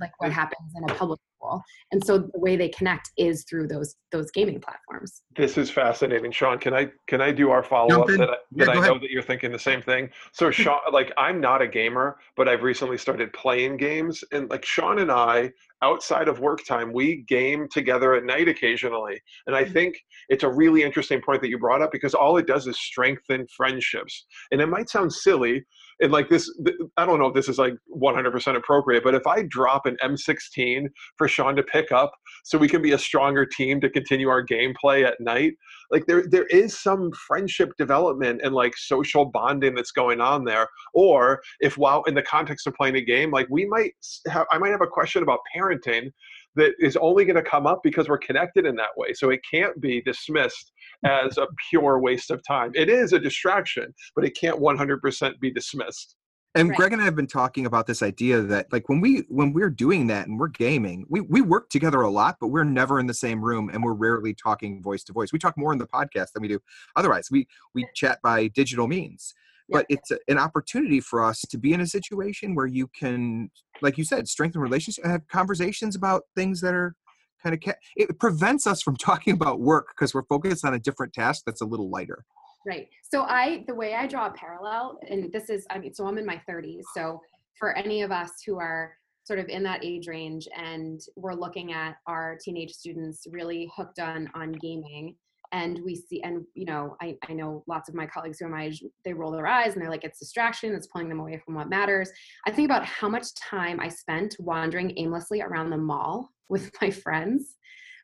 [0.01, 1.63] like what happens in a public school.
[1.93, 5.23] And so the way they connect is through those those gaming platforms.
[5.37, 6.33] This is fascinating.
[6.33, 8.09] Sean can i can i do our follow-up?
[8.09, 10.11] That i, that yeah, I know that you're thinking the same thing.
[10.33, 14.23] So sean like i'm not a gamer but i've recently started playing games.
[14.33, 15.51] And like sean and i
[15.83, 19.21] outside of work time we game together at night occasionally.
[19.47, 19.73] And i mm-hmm.
[19.73, 19.97] think
[20.29, 23.47] it's a really interesting point that you brought up because all it does is strengthen
[23.57, 24.27] friendships.
[24.51, 25.65] And it might sound silly
[26.01, 26.51] and like this
[26.97, 30.87] i don't know if this is like 100% appropriate but if i drop an m16
[31.17, 32.13] for sean to pick up
[32.45, 35.55] so we can be a stronger team to continue our gameplay at night
[35.91, 40.69] like there there is some friendship development and like social bonding that's going on there.
[40.95, 43.93] Or if while in the context of playing a game like we might
[44.29, 46.11] have i might have a question about parenting
[46.57, 49.41] that is only going to come up because we're connected in that way so it
[49.51, 50.73] can't be dismissed
[51.05, 52.73] as a pure waste of time.
[52.75, 56.17] It is a distraction, but it can't 100% be dismissed.
[56.57, 56.77] And right.
[56.77, 59.71] Greg and I have been talking about this idea that like when we when we're
[59.71, 63.07] doing that and we're gaming, we we work together a lot, but we're never in
[63.07, 65.33] the same room and we're rarely talking voice to voice.
[65.33, 66.59] We talk more in the podcast than we do
[66.97, 67.29] otherwise.
[67.31, 69.33] We we chat by digital means.
[69.71, 73.51] But it's a, an opportunity for us to be in a situation where you can,
[73.83, 76.95] like you said, strengthen relationships have conversations about things that are
[77.43, 80.79] kind of ca- it prevents us from talking about work because we're focused on a
[80.79, 82.25] different task that's a little lighter.
[82.67, 82.89] Right.
[83.03, 86.19] So i the way i draw a parallel and this is i mean so i'm
[86.19, 87.21] in my 30s so
[87.59, 88.93] for any of us who are
[89.25, 93.99] sort of in that age range and we're looking at our teenage students really hooked
[93.99, 95.15] on on gaming
[95.53, 98.51] and we see and you know I, I know lots of my colleagues who are
[98.51, 101.41] my age they roll their eyes and they're like it's distraction it's pulling them away
[101.45, 102.11] from what matters.
[102.47, 106.91] I think about how much time i spent wandering aimlessly around the mall with my
[106.91, 107.57] friends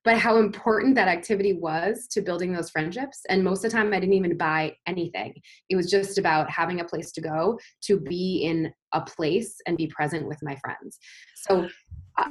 [0.05, 3.93] but how important that activity was to building those friendships and most of the time
[3.93, 5.35] i didn't even buy anything.
[5.69, 9.77] It was just about having a place to go to be in a place and
[9.77, 10.99] be present with my friends.
[11.35, 11.69] So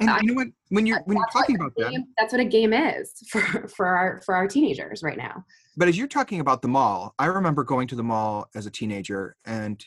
[0.00, 0.48] and I, you know what?
[0.70, 3.86] When you're when you're talking about game, that, that's what a game is for for
[3.86, 5.44] our for our teenagers right now.
[5.76, 8.70] But as you're talking about the mall, I remember going to the mall as a
[8.70, 9.84] teenager, and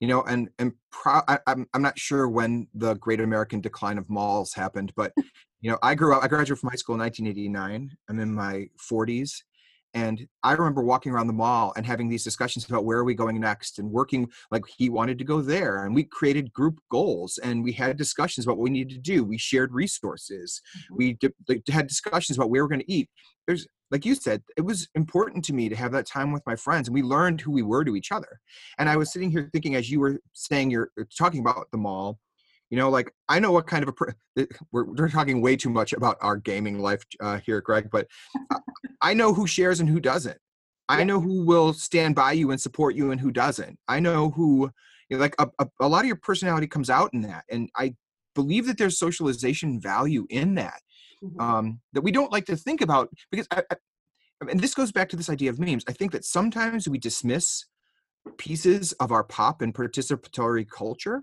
[0.00, 3.98] you know, and and pro- I, I'm I'm not sure when the Great American Decline
[3.98, 5.12] of malls happened, but
[5.60, 6.22] you know, I grew up.
[6.22, 7.90] I graduated from high school in 1989.
[8.08, 9.42] I'm in my 40s,
[9.94, 13.14] and I remember walking around the mall and having these discussions about where are we
[13.14, 15.84] going next and working like he wanted to go there.
[15.84, 19.24] And we created group goals and we had discussions about what we needed to do.
[19.24, 20.60] We shared resources.
[20.76, 20.96] Mm-hmm.
[20.96, 23.08] We d- had discussions about where we're going to eat.
[23.46, 26.56] There's, like you said, it was important to me to have that time with my
[26.56, 28.40] friends and we learned who we were to each other.
[28.78, 32.18] And I was sitting here thinking, as you were saying, you're talking about the mall,
[32.70, 33.94] you know like i know what kind of
[34.36, 38.06] a we're, we're talking way too much about our gaming life uh, here greg but
[39.02, 40.38] i know who shares and who doesn't.
[40.88, 43.76] I know who will stand by you and support you and who doesn't.
[43.88, 44.70] I know who
[45.08, 47.68] you know, like a, a, a lot of your personality comes out in that and
[47.76, 47.92] i
[48.36, 50.80] believe that there's socialization value in that
[51.24, 51.40] mm-hmm.
[51.40, 53.76] um, that we don't like to think about because I, I,
[54.48, 55.84] and this goes back to this idea of memes.
[55.88, 57.64] I think that sometimes we dismiss
[58.38, 61.22] pieces of our pop and participatory culture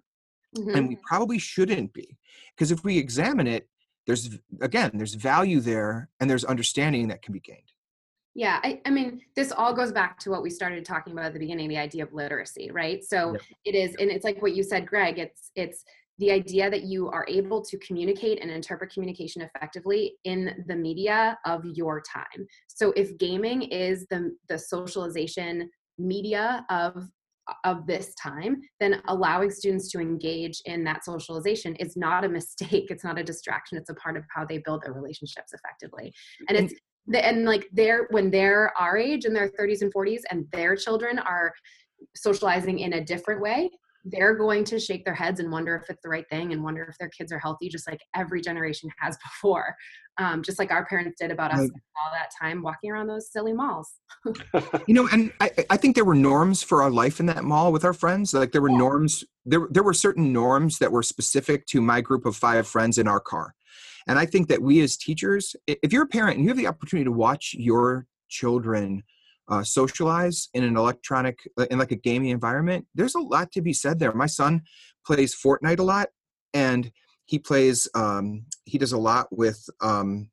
[0.55, 0.75] mm-hmm.
[0.75, 2.17] and we probably shouldn't be
[2.55, 3.67] because if we examine it
[4.07, 7.71] there's again there's value there and there's understanding that can be gained
[8.35, 11.33] yeah I, I, mean this all goes back to what we started talking about at
[11.33, 13.41] the beginning the idea of literacy right so yep.
[13.65, 15.83] it is and it's like what you said greg it's it's
[16.19, 21.37] the idea that you are able to communicate and interpret communication effectively in the media
[21.45, 27.07] of your time so if gaming is the the socialization media of
[27.63, 32.85] of this time, then allowing students to engage in that socialization is not a mistake.
[32.89, 33.77] It's not a distraction.
[33.77, 36.13] It's a part of how they build their relationships effectively.
[36.41, 36.73] Mm, and it's
[37.13, 41.19] and like they're when they're our age in their 30s and 40s and their children
[41.19, 41.51] are
[42.15, 43.69] socializing in a different way
[44.05, 46.83] they're going to shake their heads and wonder if it's the right thing and wonder
[46.83, 49.75] if their kids are healthy, just like every generation has before.
[50.19, 51.69] Um, just like our parents did about us right.
[52.05, 53.93] all that time walking around those silly malls.
[54.87, 57.71] you know, and I, I think there were norms for our life in that mall
[57.71, 58.33] with our friends.
[58.33, 58.77] Like there were yeah.
[58.77, 62.97] norms, there, there were certain norms that were specific to my group of five friends
[62.97, 63.55] in our car.
[64.05, 66.67] And I think that we as teachers, if you're a parent and you have the
[66.67, 69.03] opportunity to watch your children
[69.53, 73.61] uh, socialize in an electronic uh, in like a gaming environment there's a lot to
[73.61, 74.13] be said there.
[74.13, 74.61] My son
[75.05, 76.09] plays fortnite a lot
[76.53, 76.91] and
[77.25, 80.29] he plays um, he does a lot with um,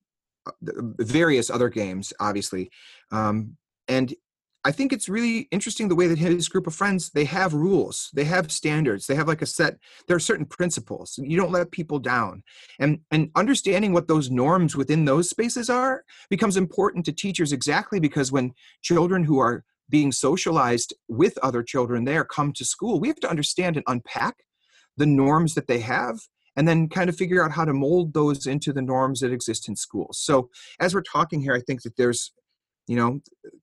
[0.46, 0.52] uh,
[0.98, 2.70] various other games obviously
[3.12, 3.56] um,
[3.88, 4.14] and
[4.64, 8.10] I think it's really interesting the way that his group of friends they have rules,
[8.12, 9.78] they have standards, they have like a set.
[10.06, 11.18] There are certain principles.
[11.22, 12.42] You don't let people down,
[12.78, 18.00] and and understanding what those norms within those spaces are becomes important to teachers exactly
[18.00, 23.08] because when children who are being socialized with other children there come to school, we
[23.08, 24.36] have to understand and unpack
[24.96, 26.20] the norms that they have
[26.56, 29.68] and then kind of figure out how to mold those into the norms that exist
[29.68, 30.18] in schools.
[30.18, 32.32] So as we're talking here, I think that there's
[32.90, 33.20] you know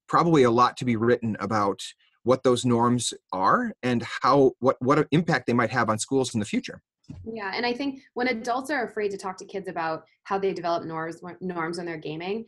[0.07, 1.81] probably a lot to be written about
[2.23, 6.39] what those norms are and how what what impact they might have on schools in
[6.39, 6.81] the future.
[7.25, 10.53] Yeah and i think when adults are afraid to talk to kids about how they
[10.53, 12.45] develop norms norms when they're gaming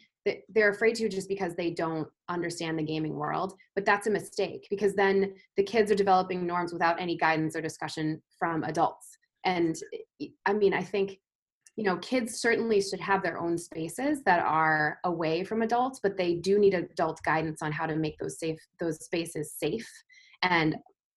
[0.49, 4.67] they're afraid to just because they don't understand the gaming world but that's a mistake
[4.69, 9.17] because then the kids are developing norms without any guidance or discussion from adults.
[9.45, 9.75] And
[10.45, 11.19] i mean i think
[11.79, 16.17] you know kids certainly should have their own spaces that are away from adults but
[16.17, 19.89] they do need adult guidance on how to make those safe those spaces safe
[20.43, 20.75] and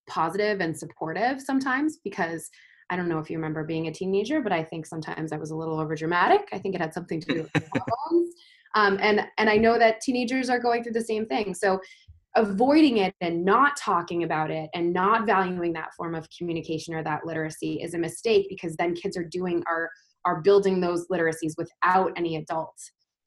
[0.09, 2.49] positive and supportive sometimes because
[2.91, 5.51] I don't know if you remember being a teenager, but I think sometimes I was
[5.51, 6.47] a little over dramatic.
[6.53, 8.35] I think it had something to do with hormones.
[8.75, 11.53] Um, and and I know that teenagers are going through the same thing.
[11.53, 11.79] So
[12.37, 17.05] avoiding it and not talking about it and not valuing that form of communication or
[17.05, 19.91] that literacy is a mistake because then kids are doing are
[20.25, 22.77] are building those literacies without any adult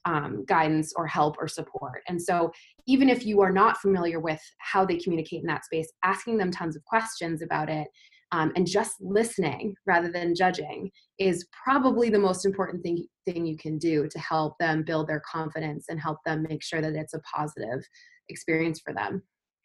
[0.06, 2.02] um, guidance or help or support.
[2.08, 2.52] And so,
[2.88, 6.52] even if you are not familiar with how they communicate in that space, asking them
[6.52, 7.88] tons of questions about it
[8.32, 13.58] um, and just listening rather than judging is probably the most important thing, thing you
[13.58, 17.14] can do to help them build their confidence and help them make sure that it's
[17.14, 17.84] a positive
[18.30, 19.24] experience for them.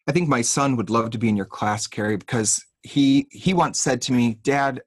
[0.09, 3.53] I think my son would love to be in your class, Carrie, because he he
[3.53, 4.81] once said to me, "Dad,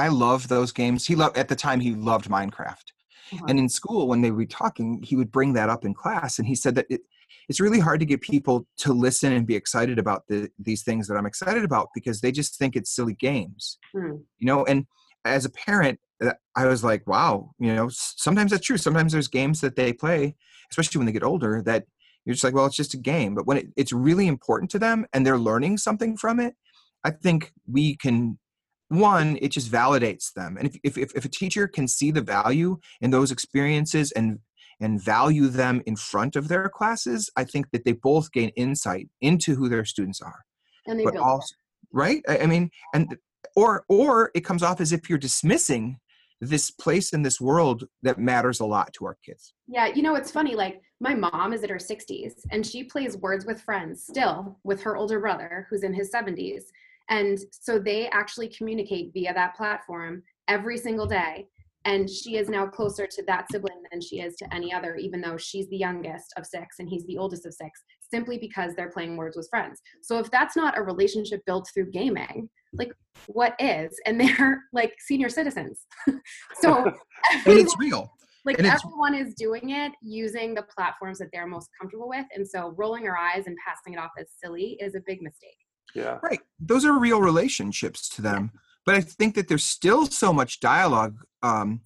[0.00, 1.06] I love those games.
[1.06, 2.86] He loved at the time he loved Minecraft.
[3.32, 3.44] Uh-huh.
[3.48, 6.48] And in school, when they were talking, he would bring that up in class, and
[6.48, 7.02] he said that it,
[7.48, 11.06] it's really hard to get people to listen and be excited about the, these things
[11.06, 14.20] that I'm excited about because they just think it's silly games, mm.
[14.38, 14.64] you know.
[14.64, 14.86] And
[15.24, 18.78] as a parent, uh, I was like, wow, you know, sometimes that's true.
[18.78, 20.34] Sometimes there's games that they play,
[20.70, 21.84] especially when they get older, that
[22.24, 23.34] you're just like, well, it's just a game.
[23.34, 26.54] But when it, it's really important to them and they're learning something from it,
[27.04, 28.38] I think we can
[28.90, 30.56] one it just validates them.
[30.58, 34.40] And if, if, if a teacher can see the value in those experiences and
[34.82, 39.08] and value them in front of their classes i think that they both gain insight
[39.20, 40.40] into who their students are.
[40.86, 41.54] And they but build also,
[41.92, 42.22] right?
[42.28, 43.16] I, I mean and
[43.54, 45.98] or or it comes off as if you're dismissing
[46.40, 49.54] this place in this world that matters a lot to our kids.
[49.68, 53.16] Yeah you know it's funny like my mom is in her 60s and she plays
[53.18, 56.64] words with friends still with her older brother who's in his 70s
[57.10, 61.46] and so they actually communicate via that platform every single day.
[61.86, 65.20] And she is now closer to that sibling than she is to any other, even
[65.20, 67.80] though she's the youngest of six and he's the oldest of six,
[68.12, 69.80] simply because they're playing words with friends.
[70.02, 72.92] So if that's not a relationship built through gaming, like
[73.28, 73.98] what is?
[74.06, 75.86] And they're like senior citizens.
[76.60, 78.12] so and it's real
[78.46, 82.72] like everyone is doing it using the platforms that they're most comfortable with and so
[82.78, 85.58] rolling our eyes and passing it off as silly is a big mistake
[85.94, 86.18] yeah.
[86.22, 86.40] Right.
[86.58, 88.52] Those are real relationships to them
[88.84, 91.80] but i think that there's still so much dialogue um,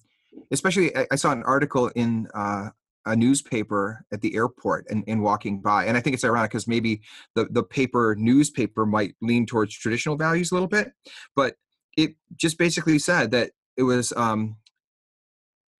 [0.51, 2.69] especially I, I, saw an article in uh,
[3.05, 6.67] a newspaper at the airport and, and walking by and i think it's ironic because
[6.67, 7.01] maybe
[7.35, 10.91] the, the paper newspaper might lean towards traditional values a little bit
[11.35, 11.55] but
[11.97, 14.57] it just basically said that it was um,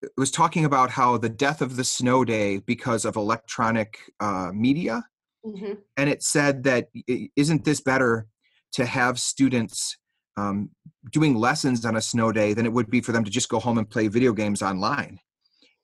[0.01, 4.51] it was talking about how the death of the snow day because of electronic uh,
[4.53, 5.03] media
[5.45, 5.73] Mm-hmm.
[5.97, 6.89] And it said that
[7.35, 8.27] isn't this better
[8.73, 9.97] to have students
[10.37, 10.69] um,
[11.11, 13.59] doing lessons on a snow day than it would be for them to just go
[13.59, 15.19] home and play video games online?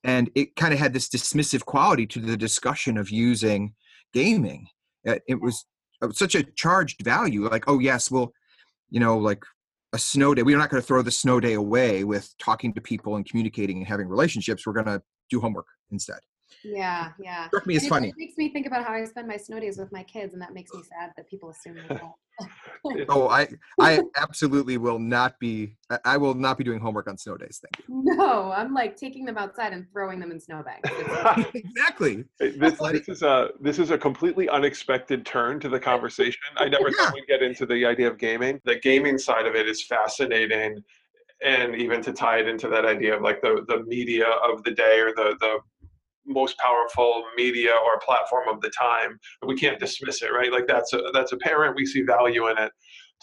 [0.04, 3.76] And it kind of had this dismissive quality to the discussion of using
[4.14, 4.68] gaming.
[5.04, 5.66] It was
[6.14, 7.48] such a charged value.
[7.48, 8.34] Like, oh yes, well,
[8.90, 9.44] you know, like
[9.94, 10.42] a snow day.
[10.42, 13.78] We're not going to throw the snow day away with talking to people and communicating
[13.78, 14.66] and having relationships.
[14.66, 16.20] We're going to do homework instead.
[16.64, 17.48] Yeah, yeah.
[17.48, 18.08] Struck me as it funny.
[18.08, 20.42] just makes me think about how I spend my snow days with my kids, and
[20.42, 22.02] that makes me sad that people assume that.
[23.10, 23.48] Oh, I
[23.80, 25.76] I absolutely will not be.
[25.92, 27.62] I- I will not be doing homework on snow days.
[27.62, 28.16] Thank you.
[28.18, 30.90] no, I'm like taking them outside and throwing them in snowbanks.
[30.90, 31.62] It's- you.
[31.62, 32.24] Exactly.
[32.40, 36.42] this, this is a this is a completely unexpected turn to the conversation.
[36.58, 37.06] I never Yeah.
[37.06, 38.60] thought we'd get into the idea of gaming.
[38.66, 40.82] The gaming side of it is fascinating,
[41.46, 44.72] and even to tie it into that idea of like the the media of the
[44.72, 45.60] day or the the
[46.26, 49.20] most powerful media or platform of the time.
[49.46, 50.52] We can't dismiss it, right?
[50.52, 51.76] Like that's a, that's apparent.
[51.76, 52.72] We see value in it.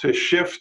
[0.01, 0.61] To shift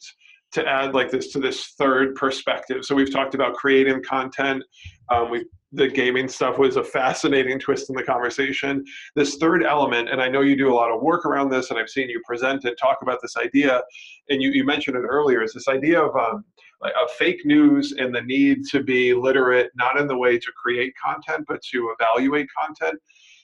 [0.53, 2.85] to add like this to this third perspective.
[2.85, 4.63] So we've talked about creating content.
[5.09, 8.85] Um, we the gaming stuff was a fascinating twist in the conversation.
[9.15, 11.77] This third element, and I know you do a lot of work around this, and
[11.77, 13.83] I've seen you present and talk about this idea,
[14.29, 16.45] and you, you mentioned it earlier, is this idea of um,
[16.81, 20.51] like of fake news and the need to be literate, not in the way to
[20.61, 22.99] create content, but to evaluate content.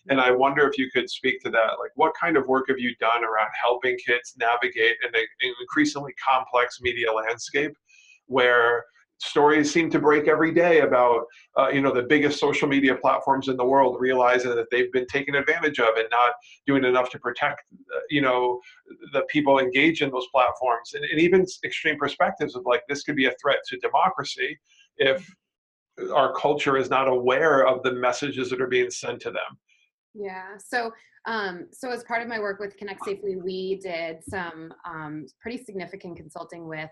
[0.10, 1.80] And I wonder if you could speak to that.
[1.80, 5.12] Like, what kind of work have you done around helping kids navigate an
[5.62, 7.72] increasingly complex media landscape
[8.28, 8.84] where
[9.24, 11.26] stories seem to break every day about
[11.58, 15.08] uh, you know the biggest social media platforms in the world realizing that they've been
[15.08, 16.34] taken advantage of and not
[16.68, 17.62] doing enough to protect
[17.96, 18.60] uh, you know
[19.14, 23.16] the people engaged in those platforms and, and even extreme perspectives of like this could
[23.16, 24.60] be a threat to democracy
[24.98, 25.34] if
[26.14, 29.58] our culture is not aware of the messages that are being sent to them
[30.14, 30.58] Yeah.
[30.58, 30.92] So,
[31.26, 35.64] um, so as part of my work with Connect Safely, we did some um, pretty
[35.64, 36.90] significant consulting with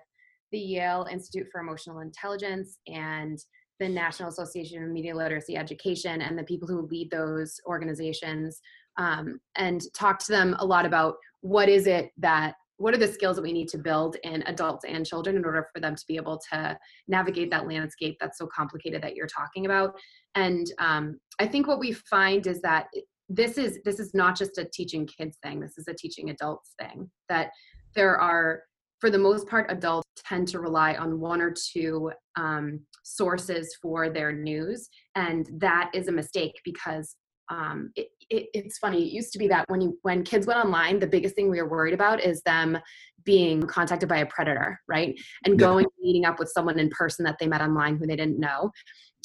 [0.51, 3.39] the Yale Institute for Emotional Intelligence and
[3.79, 8.61] the National Association of Media Literacy Education and the people who lead those organizations,
[8.97, 13.07] um, and talk to them a lot about what is it that what are the
[13.07, 16.03] skills that we need to build in adults and children in order for them to
[16.07, 16.77] be able to
[17.07, 19.93] navigate that landscape that's so complicated that you're talking about.
[20.35, 22.87] And um, i think what we find is that
[23.27, 26.73] this is this is not just a teaching kids thing this is a teaching adults
[26.79, 27.49] thing that
[27.95, 28.63] there are
[29.01, 34.09] for the most part adults tend to rely on one or two um, sources for
[34.09, 37.15] their news and that is a mistake because
[37.49, 40.59] um, it, it, it's funny it used to be that when you when kids went
[40.63, 42.77] online the biggest thing we were worried about is them
[43.25, 45.67] being contacted by a predator right and Yeah.
[45.67, 48.71] going meeting up with someone in person that they met online who they didn't know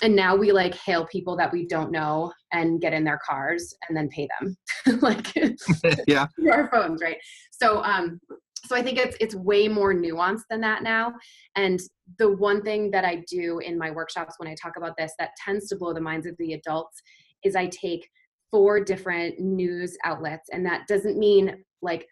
[0.03, 3.75] and now we like hail people that we don't know and get in their cars
[3.89, 4.57] and then pay them
[5.03, 5.33] like
[6.09, 6.27] Yeah.
[6.35, 7.19] through our phones right
[7.53, 8.19] so um
[8.67, 11.15] so i think it's it's way more nuanced than that now.
[11.55, 11.81] And
[12.19, 15.31] the one thing that i do in my workshops when i talk about this that
[15.45, 17.01] tends to blow the minds of the adults
[17.45, 18.09] is i take
[18.51, 20.49] four different news outlets.
[20.53, 22.07] And that doesn't mean like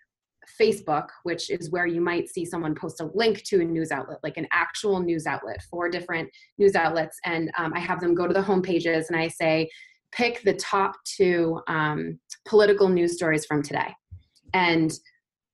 [0.60, 4.18] Facebook, which is where you might see someone post a link to a news outlet,
[4.22, 6.28] like an actual news outlet, four different
[6.58, 7.18] news outlets.
[7.24, 9.70] And um, I have them go to the home pages and I say,
[10.12, 13.92] pick the top two um, political news stories from today.
[14.52, 14.92] And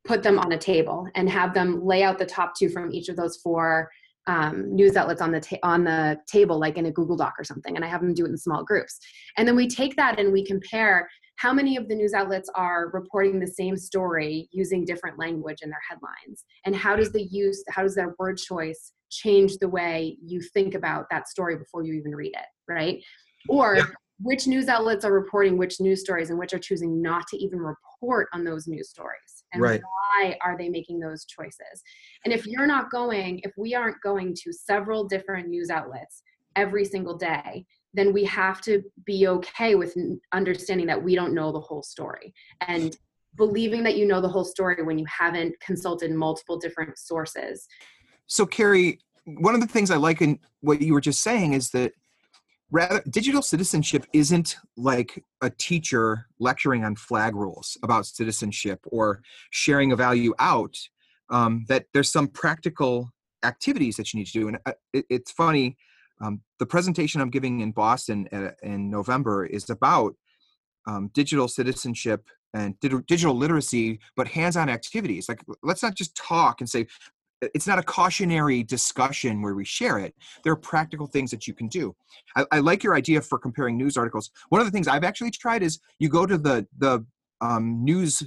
[0.05, 3.09] put them on a table and have them lay out the top two from each
[3.09, 3.91] of those four
[4.27, 7.45] um, news outlets on the ta- on the table, like in a Google Doc or
[7.45, 8.99] something, and I have them do it in small groups.
[9.37, 11.09] And then we take that and we compare
[11.41, 15.71] how many of the news outlets are reporting the same story using different language in
[15.71, 20.19] their headlines and how does the use how does their word choice change the way
[20.23, 23.03] you think about that story before you even read it right
[23.49, 23.85] or Yeah.
[24.21, 27.59] which news outlets are reporting which news stories and which are choosing not to even
[27.59, 29.83] report on those news stories and Right.
[29.83, 31.83] why are they making those choices
[32.25, 36.23] and if you're not going if we aren't going to several different news outlets
[36.57, 39.97] every single day then we have to be okay with
[40.33, 42.33] understanding that we don't know the whole story
[42.69, 42.97] and
[43.37, 47.67] believing that you know the whole story when you haven't consulted multiple different sources.
[48.27, 51.71] So, Carrie, one of the things I like in what you were just saying is
[51.71, 51.93] that
[52.71, 59.93] rather digital citizenship isn't like a teacher lecturing on flag rules about citizenship or sharing
[59.93, 60.77] a value out.
[61.31, 63.13] Um, that there's some practical
[63.45, 65.77] activities that you need to do, and uh, it, it's funny.
[66.21, 70.15] Um, the presentation I'm giving in Boston uh, in November is about
[70.89, 75.29] um, digital citizenship and digital literacy, but hands-on activities.
[75.29, 76.87] Like, let's not just talk and say
[77.43, 80.15] it's not a cautionary discussion where we share it.
[80.45, 81.95] There are practical things that you can do.
[82.37, 84.31] I, I like your idea for comparing news articles.
[84.51, 87.05] One of the things I've actually tried is you go to the the
[87.41, 88.23] um, news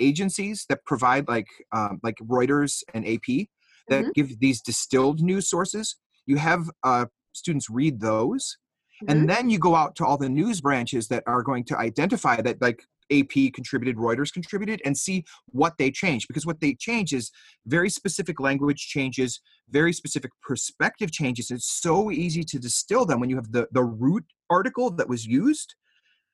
[0.00, 3.48] agencies that provide like um, like Reuters and AP
[3.88, 4.14] that Mhm.
[4.14, 5.96] give these distilled news sources.
[6.26, 8.58] You have uh, students read those,
[9.02, 9.10] Mhm.
[9.10, 12.40] and then you go out to all the news branches that are going to identify
[12.42, 12.82] that like
[13.12, 16.26] AP contributed, Reuters contributed, and see what they change.
[16.28, 17.30] Because what they change is
[17.66, 21.50] very specific language changes, very specific perspective changes.
[21.50, 25.26] It's so easy to distill them when you have the, the root article that was
[25.26, 25.74] used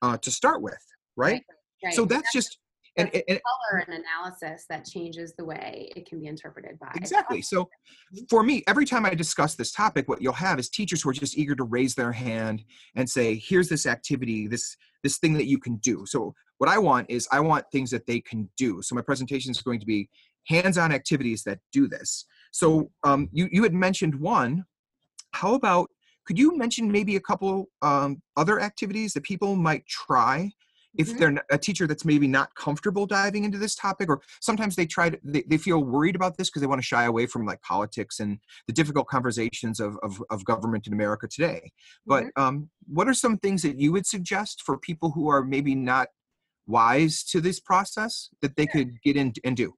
[0.02, 0.84] uh, to start with,
[1.16, 1.32] right?
[1.32, 1.42] right,
[1.84, 1.94] right.
[1.94, 2.58] So that's just
[2.96, 6.92] and, and, and, color and analysis that changes the way it can be interpreted by
[6.94, 7.68] exactly so
[8.28, 11.14] for me every time i discuss this topic what you'll have is teachers who are
[11.14, 12.62] just eager to raise their hand
[12.94, 16.04] and say here's this activity this this thing that you can do.
[16.06, 18.80] So what i want is i want things that they can do.
[18.82, 20.08] So my presentation is going to be
[20.46, 22.26] hands-on activities that do this.
[22.52, 24.64] So um, you, you had mentioned one.
[25.32, 25.88] How about
[26.26, 30.52] could you mention maybe a couple um, other activities that people might try
[30.96, 31.18] if mm-hmm.
[31.18, 35.10] they're a teacher that's maybe not comfortable diving into this topic or sometimes they try
[35.10, 37.60] to they, they feel worried about this because they want to shy away from like
[37.62, 41.70] politics and the difficult conversations of, of, of government in america today
[42.06, 42.42] but mm-hmm.
[42.42, 46.08] um, what are some things that you would suggest for people who are maybe not
[46.66, 49.74] wise to this process that they could get in and do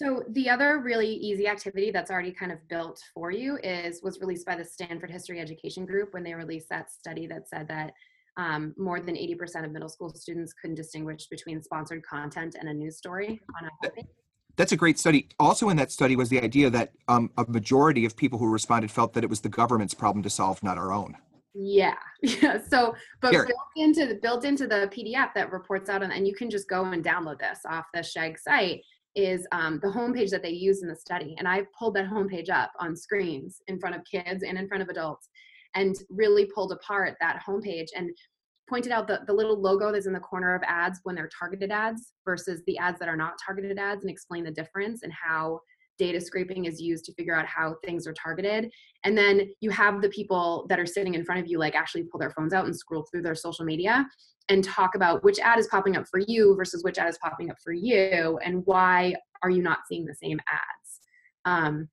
[0.00, 4.20] so the other really easy activity that's already kind of built for you is was
[4.20, 7.92] released by the Stanford History Education Group when they released that study that said that
[8.36, 12.74] um, more than 80% of middle school students couldn't distinguish between sponsored content and a
[12.74, 14.06] news story on a homepage.
[14.56, 15.28] That's a great study.
[15.38, 18.90] Also, in that study was the idea that um, a majority of people who responded
[18.90, 21.16] felt that it was the government's problem to solve, not our own.
[21.54, 22.58] Yeah, yeah.
[22.66, 23.46] So, but Here.
[23.46, 26.68] built into the built into the PDF that reports out, on, and you can just
[26.68, 28.80] go and download this off the SHEG site
[29.14, 31.34] is um, the homepage that they use in the study.
[31.38, 34.82] And I pulled that homepage up on screens in front of kids and in front
[34.82, 35.28] of adults
[35.76, 38.10] and really pulled apart that homepage and
[38.68, 41.70] pointed out the, the little logo that's in the corner of ads when they're targeted
[41.70, 45.60] ads versus the ads that are not targeted ads and explain the difference and how
[45.98, 48.70] data scraping is used to figure out how things are targeted.
[49.04, 52.04] And then you have the people that are sitting in front of you like actually
[52.04, 54.06] pull their phones out and scroll through their social media
[54.48, 57.50] and talk about which ad is popping up for you versus which ad is popping
[57.50, 61.00] up for you and why are you not seeing the same ads?
[61.44, 61.88] Um,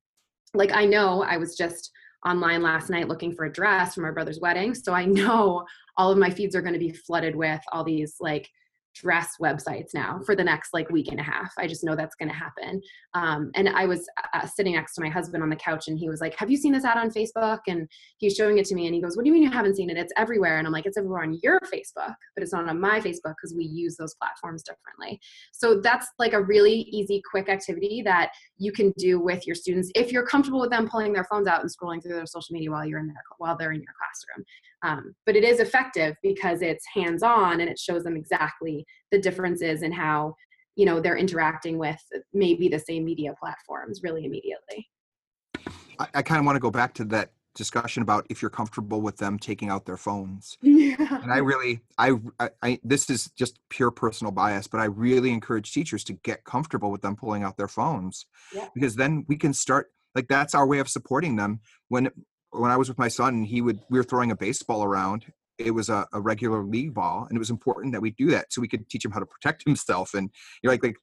[0.54, 1.90] like i know i was just
[2.24, 4.74] online last night looking for a dress for my brother's wedding.
[4.74, 5.64] So I know
[5.96, 8.48] all of my feeds are going to be flooded with all these like
[8.94, 11.52] dress websites now for the next like week and a half.
[11.58, 12.80] I just know that's going to happen.
[13.14, 16.08] Um, and I was uh, sitting next to my husband on the couch and he
[16.08, 17.60] was like, have you seen this ad on Facebook?
[17.66, 17.88] And
[18.18, 19.90] he's showing it to me and he goes, what do you mean you haven't seen
[19.90, 19.96] it?
[19.96, 20.58] It's everywhere.
[20.58, 23.54] And I'm like, it's everywhere on your Facebook, but it's not on my Facebook because
[23.56, 25.20] we use those platforms differently.
[25.52, 29.90] So that's like a really easy, quick activity that you can do with your students
[29.94, 32.70] if you're comfortable with them pulling their phones out and scrolling through their social media
[32.70, 34.44] while you're in there, while they're in your classroom.
[34.82, 39.82] Um, but it is effective because it's hands-on and it shows them exactly the differences
[39.82, 40.34] in how
[40.76, 42.00] you know they're interacting with
[42.32, 44.88] maybe the same media platforms really immediately.
[45.98, 49.00] I, I kind of want to go back to that discussion about if you're comfortable
[49.00, 50.58] with them taking out their phones.
[50.74, 51.22] Yeah.
[51.22, 55.32] And I really, I, I, I, this is just pure personal bias, but I really
[55.32, 58.68] encourage teachers to get comfortable with them pulling out their phones yeah.
[58.74, 62.10] because then we can start like that's our way of supporting them when
[62.50, 65.32] when I was with my son, he would we were throwing a baseball around.
[65.58, 68.52] It was a, a regular league ball, and it was important that we do that
[68.52, 70.14] so we could teach him how to protect himself.
[70.14, 70.30] And
[70.62, 70.96] you're like like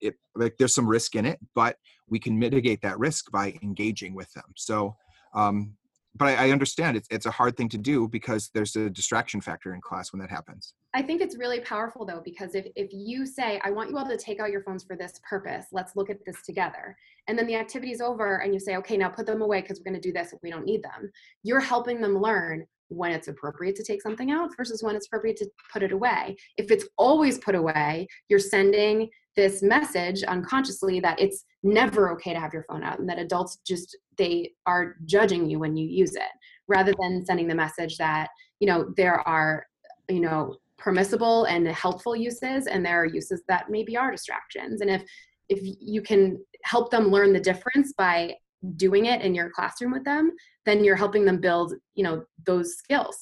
[0.00, 1.76] it like there's some risk in it, but
[2.08, 4.44] we can mitigate that risk by engaging with them.
[4.56, 4.96] So
[5.34, 5.76] um,
[6.18, 9.74] but I, understand it's it's a hard thing to do because there's a distraction factor
[9.74, 10.72] in class when that happens.
[10.94, 14.08] I think it's really powerful though because if if you say I want you all
[14.08, 16.96] to take out your phones for this purpose, let's look at this together,
[17.28, 19.78] and then the activity is over and you say okay now put them away because
[19.78, 21.10] we're going to do this if we don't need them,
[21.42, 25.36] you're helping them learn when it's appropriate to take something out versus when it's appropriate
[25.38, 26.36] to put it away.
[26.56, 32.40] If it's always put away, you're sending this message unconsciously that it's never okay to
[32.40, 36.14] have your phone out and that adults just they are judging you when you use
[36.14, 36.32] it
[36.68, 38.28] rather than sending the message that
[38.60, 39.66] you know there are
[40.08, 44.90] you know permissible and helpful uses and there are uses that maybe are distractions and
[44.90, 45.02] if
[45.48, 48.34] if you can help them learn the difference by
[48.76, 50.32] doing it in your classroom with them
[50.64, 53.18] then you're helping them build you know those skills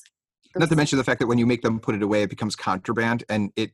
[0.55, 2.31] those not to mention the fact that when you make them put it away it
[2.31, 3.71] becomes contraband and it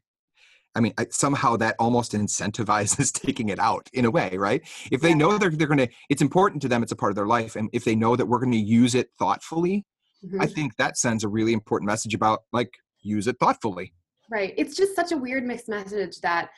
[0.75, 4.63] I mean, somehow that almost incentivizes taking it out in a way, right?
[4.91, 7.17] If they know they're, they're going to, it's important to them, it's a part of
[7.17, 7.57] their life.
[7.57, 9.85] And if they know that we're going to use it thoughtfully,
[10.25, 10.41] mm-hmm.
[10.41, 13.95] I think that sends a really important message about like, use it thoughtfully.
[14.31, 14.55] Right.
[14.57, 16.51] It's just such a weird mixed message that,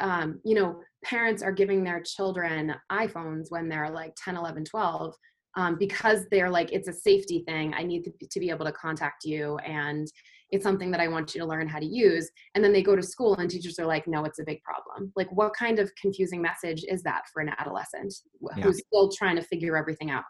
[0.00, 5.14] um, you know, parents are giving their children iPhones when they're like 10, 11, 12.
[5.56, 9.24] Um, because they're like it's a safety thing i need to, be able to contact
[9.24, 10.08] you and
[10.54, 12.30] it's something that I want you to learn how to use.
[12.54, 15.12] And then they go to school and teachers are like, no, it's a big problem.
[15.16, 18.14] Like, what kind of confusing message is that for an adolescent
[18.56, 18.62] yeah.
[18.62, 20.22] who's still trying to figure everything out?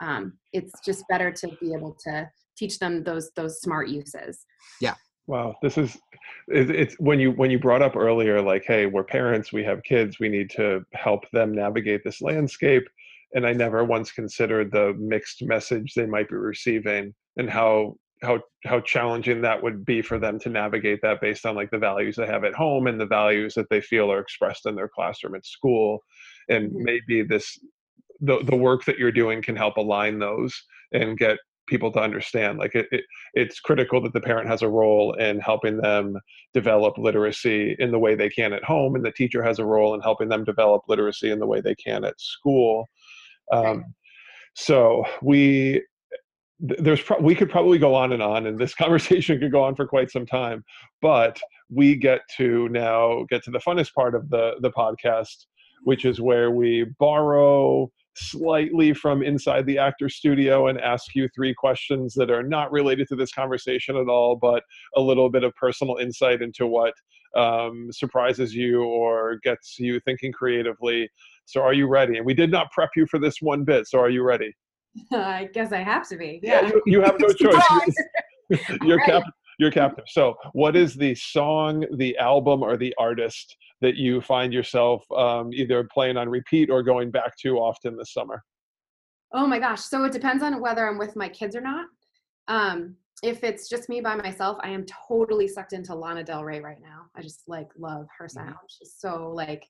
[0.00, 4.46] Um, it's just better to be able to teach them those those smart uses.
[4.80, 4.94] Yeah.
[5.28, 5.96] Wow, this is
[6.48, 10.18] it's when you when you brought up earlier like hey, we're parents, we have kids,
[10.18, 12.88] we need to help them navigate this landscape
[13.34, 18.40] and I never once considered the mixed message they might be receiving and how how
[18.64, 22.16] how challenging that would be for them to navigate that based on like the values
[22.16, 25.34] they have at home and the values that they feel are expressed in their classroom
[25.34, 26.02] at school
[26.48, 26.84] and mm-hmm.
[26.84, 27.58] maybe this
[28.20, 30.60] the the work that you're doing can help align those
[30.92, 31.38] and get
[31.68, 33.04] people to understand like it, it,
[33.34, 36.16] it's critical that the parent has a role in helping them
[36.54, 39.94] develop literacy in the way they can at home and the teacher has a role
[39.94, 42.86] in helping them develop literacy in the way they can at school.
[43.52, 43.94] Um,
[44.54, 45.82] so we
[46.60, 49.76] there's pro- we could probably go on and on and this conversation could go on
[49.76, 50.64] for quite some time
[51.00, 51.38] but
[51.70, 55.46] we get to now get to the funnest part of the the podcast
[55.84, 57.88] which is where we borrow
[58.18, 63.08] slightly from inside the actor studio and ask you three questions that are not related
[63.08, 64.62] to this conversation at all, but
[64.96, 66.94] a little bit of personal insight into what
[67.36, 71.08] um, surprises you or gets you thinking creatively.
[71.44, 72.16] So, are you ready?
[72.16, 73.86] And we did not prep you for this one bit.
[73.86, 74.54] So, are you ready?
[75.12, 76.40] I guess I have to be.
[76.42, 77.94] Yeah, yeah you, you, have no choice.
[78.82, 79.22] you're, cap-
[79.58, 80.04] you're captive.
[80.08, 85.52] So, what is the song, the album, or the artist that you find yourself um,
[85.52, 88.42] either playing on repeat or going back to often this summer?
[89.32, 89.82] Oh my gosh.
[89.82, 91.86] So it depends on whether I'm with my kids or not.
[92.48, 96.60] Um, if it's just me by myself, I am totally sucked into Lana Del Rey
[96.60, 97.06] right now.
[97.16, 98.48] I just like love her mm-hmm.
[98.48, 98.56] sound.
[98.68, 99.66] She's so like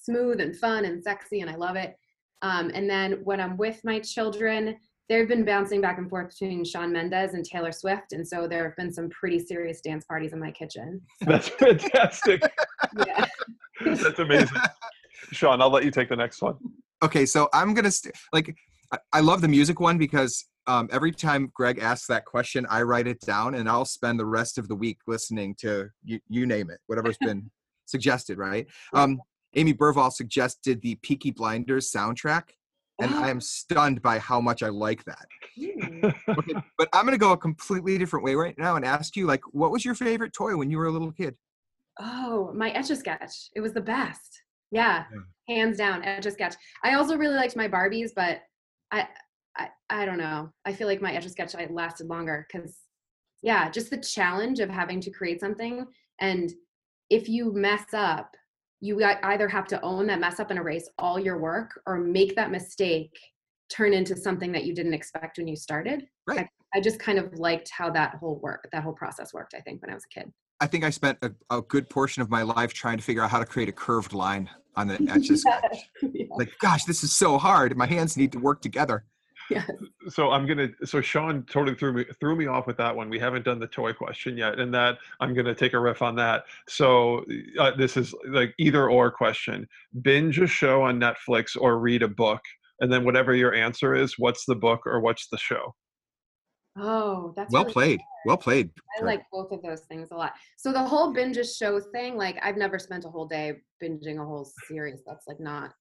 [0.00, 1.96] smooth and fun and sexy, and I love it.
[2.42, 4.76] Um, and then when I'm with my children,
[5.08, 8.64] they've been bouncing back and forth between Shawn Mendes and Taylor Swift, and so there
[8.64, 11.00] have been some pretty serious dance parties in my kitchen.
[11.20, 12.42] That's fantastic.
[13.06, 13.26] yeah.
[13.84, 14.58] That's amazing.
[15.32, 16.56] Sean, I'll let you take the next one.
[17.02, 18.54] Okay, so I'm gonna st- like
[18.92, 22.82] I, I love the music one because um, every time Greg asks that question, I
[22.82, 26.46] write it down and I'll spend the rest of the week listening to you, you
[26.46, 27.50] name it, whatever's been
[27.84, 28.66] suggested, right?
[28.92, 29.20] Um,
[29.54, 32.42] Amy Burvall suggested the Peaky Blinders soundtrack
[33.00, 35.26] and I am stunned by how much I like that.
[35.58, 39.42] Okay, but I'm gonna go a completely different way right now and ask you, like,
[39.52, 41.36] what was your favorite toy when you were a little kid?
[41.98, 43.50] Oh, my Etch a Sketch.
[43.54, 44.42] It was the best.
[44.42, 45.56] Oh, yeah, yeah.
[45.56, 46.54] hands down, Etch a Sketch.
[46.84, 48.40] I also really liked my Barbies, but
[48.90, 49.08] I,
[49.56, 50.50] I, I don't know.
[50.64, 52.76] I feel like my Etch a Sketch I lasted longer because,
[53.42, 55.86] yeah, just the challenge of having to create something,
[56.20, 56.52] and
[57.08, 58.36] if you mess up,
[58.86, 62.36] you either have to own that mess up and erase all your work or make
[62.36, 63.18] that mistake
[63.68, 66.06] turn into something that you didn't expect when you started.
[66.26, 66.46] Right.
[66.74, 69.60] I, I just kind of liked how that whole work, that whole process worked, I
[69.60, 70.32] think, when I was a kid.
[70.60, 73.30] I think I spent a, a good portion of my life trying to figure out
[73.30, 74.94] how to create a curved line on the
[75.32, 75.90] a sketch.
[76.12, 76.26] yeah.
[76.30, 77.76] Like, gosh, this is so hard.
[77.76, 79.04] My hands need to work together.
[79.50, 79.70] Yes.
[80.08, 80.68] So I'm gonna.
[80.84, 83.08] So Sean totally threw me threw me off with that one.
[83.08, 86.16] We haven't done the toy question yet, and that I'm gonna take a riff on
[86.16, 86.44] that.
[86.68, 87.24] So
[87.58, 89.68] uh, this is like either or question:
[90.02, 92.40] binge a show on Netflix or read a book,
[92.80, 95.74] and then whatever your answer is, what's the book or what's the show?
[96.78, 98.00] Oh, that's well really played.
[98.26, 98.70] Well played.
[99.00, 100.32] I like both of those things a lot.
[100.58, 104.20] So the whole binge a show thing, like I've never spent a whole day binging
[104.20, 105.00] a whole series.
[105.06, 105.72] That's like not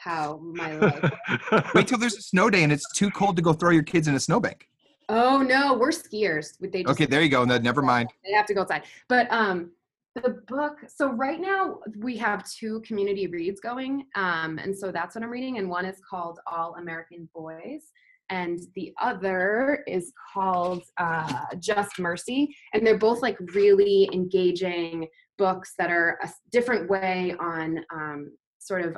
[0.00, 1.12] how my life.
[1.74, 4.08] Wait till there's a snow day and it's too cold to go throw your kids
[4.08, 4.66] in a snowbank.
[5.08, 6.56] Oh no, we're skiers.
[6.60, 7.44] They just, okay, there you go.
[7.44, 8.10] No, never mind.
[8.24, 8.84] They have to go outside.
[9.08, 9.72] But um,
[10.14, 10.78] the book.
[10.88, 15.30] So right now we have two community reads going, um, and so that's what I'm
[15.30, 15.58] reading.
[15.58, 17.90] And one is called All American Boys,
[18.30, 22.54] and the other is called uh, Just Mercy.
[22.72, 28.82] And they're both like really engaging books that are a different way on um, sort
[28.82, 28.96] of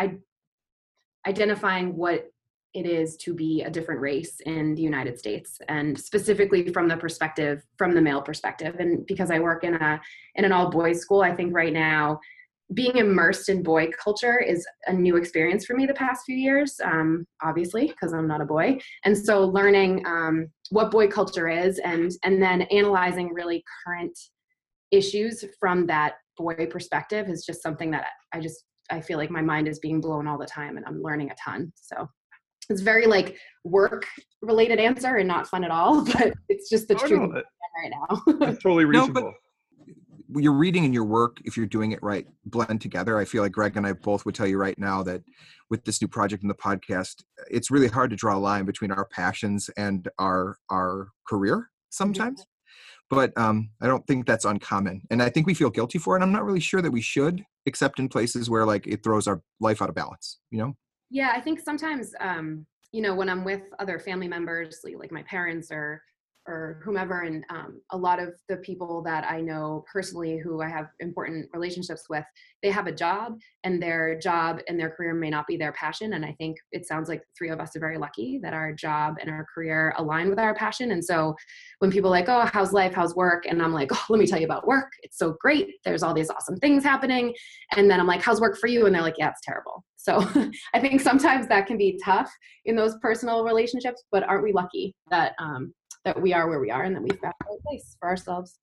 [0.00, 0.16] I,
[1.28, 2.30] identifying what
[2.72, 6.96] it is to be a different race in the United States and specifically from the
[6.96, 8.76] perspective from the male perspective.
[8.78, 10.00] And because I work in a
[10.36, 12.20] in an all boys school I think right now
[12.72, 16.80] being immersed in boy culture is a new experience for me the past few years
[16.84, 18.78] um, obviously because i'm not a boy.
[19.04, 24.16] And so learning um, what boy culture is and and then analyzing really current
[24.92, 29.42] issues from that boy perspective is just something that i just I feel like my
[29.42, 31.72] mind is being blown all the time and I'm learning a ton.
[31.76, 32.08] So
[32.68, 34.06] it's very like work
[34.42, 37.42] related answer and not fun at all, but it's just the oh, truth no,
[37.82, 38.22] right now.
[38.38, 39.22] That's totally reasonable.
[39.32, 39.34] No,
[40.32, 43.18] but your reading and your work, if you're doing it right, blend together.
[43.18, 45.22] I feel like Greg and I both would tell you right now that
[45.70, 48.92] with this new project and the podcast, it's really hard to draw a line between
[48.92, 52.44] our passions and our our career sometimes.
[53.10, 56.22] But um, I don't think that's uncommon, and I think we feel guilty for it.
[56.22, 59.42] I'm not really sure that we should except in places where like it throws our
[59.60, 60.74] life out of balance you know
[61.10, 65.22] yeah i think sometimes um you know when i'm with other family members like my
[65.24, 66.02] parents or
[66.50, 67.20] or whomever.
[67.20, 71.48] And um, a lot of the people that I know personally who I have important
[71.54, 72.24] relationships with,
[72.62, 76.14] they have a job and their job and their career may not be their passion.
[76.14, 79.16] And I think it sounds like three of us are very lucky that our job
[79.20, 80.90] and our career align with our passion.
[80.90, 81.34] And so
[81.78, 82.94] when people like, oh, how's life?
[82.94, 83.46] How's work?
[83.46, 84.90] And I'm like, oh, let me tell you about work.
[85.02, 85.68] It's so great.
[85.84, 87.32] There's all these awesome things happening.
[87.76, 88.86] And then I'm like, how's work for you?
[88.86, 89.84] And they're like, yeah, it's terrible.
[89.96, 90.26] So
[90.74, 92.30] I think sometimes that can be tough
[92.64, 95.72] in those personal relationships, but aren't we lucky that um,
[96.04, 98.58] that we are where we are and that we've got a place for ourselves?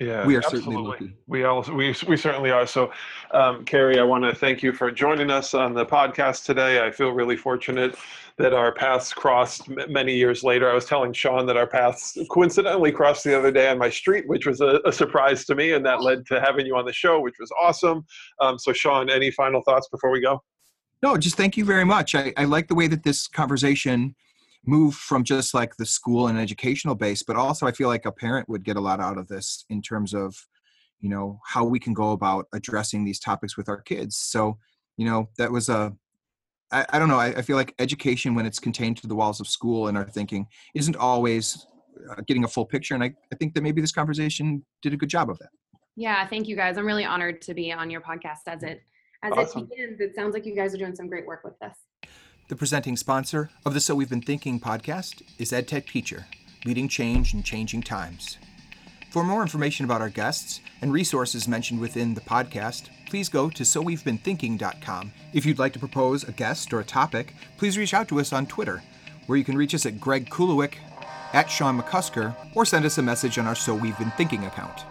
[0.00, 0.72] Yeah, we are absolutely.
[0.72, 1.16] certainly lucky.
[1.26, 2.66] We all we we certainly are.
[2.66, 2.92] So,
[3.32, 6.84] um, Carrie, I want to thank you for joining us on the podcast today.
[6.84, 7.96] I feel really fortunate
[8.38, 10.70] that our paths crossed m- many years later.
[10.70, 14.26] I was telling Sean that our paths coincidentally crossed the other day on my street,
[14.26, 16.92] which was a, a surprise to me, and that led to having you on the
[16.92, 18.04] show, which was awesome.
[18.40, 20.42] Um, so, Sean, any final thoughts before we go?
[21.02, 22.14] No, just thank you very much.
[22.14, 24.14] I, I like the way that this conversation
[24.64, 28.12] moved from just like the school and educational base, but also I feel like a
[28.12, 30.34] parent would get a lot out of this in terms of,
[31.00, 34.16] you know, how we can go about addressing these topics with our kids.
[34.16, 34.58] So,
[34.96, 35.92] you know, that was a,
[36.70, 39.40] I, I don't know, I, I feel like education when it's contained to the walls
[39.40, 41.66] of school and our thinking isn't always
[42.10, 42.94] uh, getting a full picture.
[42.94, 45.50] And I, I think that maybe this conversation did a good job of that.
[45.96, 46.78] Yeah, thank you guys.
[46.78, 48.82] I'm really honored to be on your podcast as it
[49.22, 49.62] as Awesome.
[49.62, 50.00] it begins.
[50.00, 51.76] It sounds like you guys are doing some great work with this.
[52.48, 56.26] The presenting sponsor of the So We've Been Thinking podcast is EdTech Teacher,
[56.64, 58.36] leading change in changing times.
[59.10, 63.62] For more information about our guests and resources mentioned within the podcast, please go to
[63.62, 65.12] sowe'vebeen.thinking.com.
[65.32, 68.32] If you'd like to propose a guest or a topic, please reach out to us
[68.32, 68.82] on Twitter,
[69.26, 70.74] where you can reach us at Greg Kulowiec,
[71.32, 74.84] at Sean McCusker, or send us a message on our So We've Been Thinking account.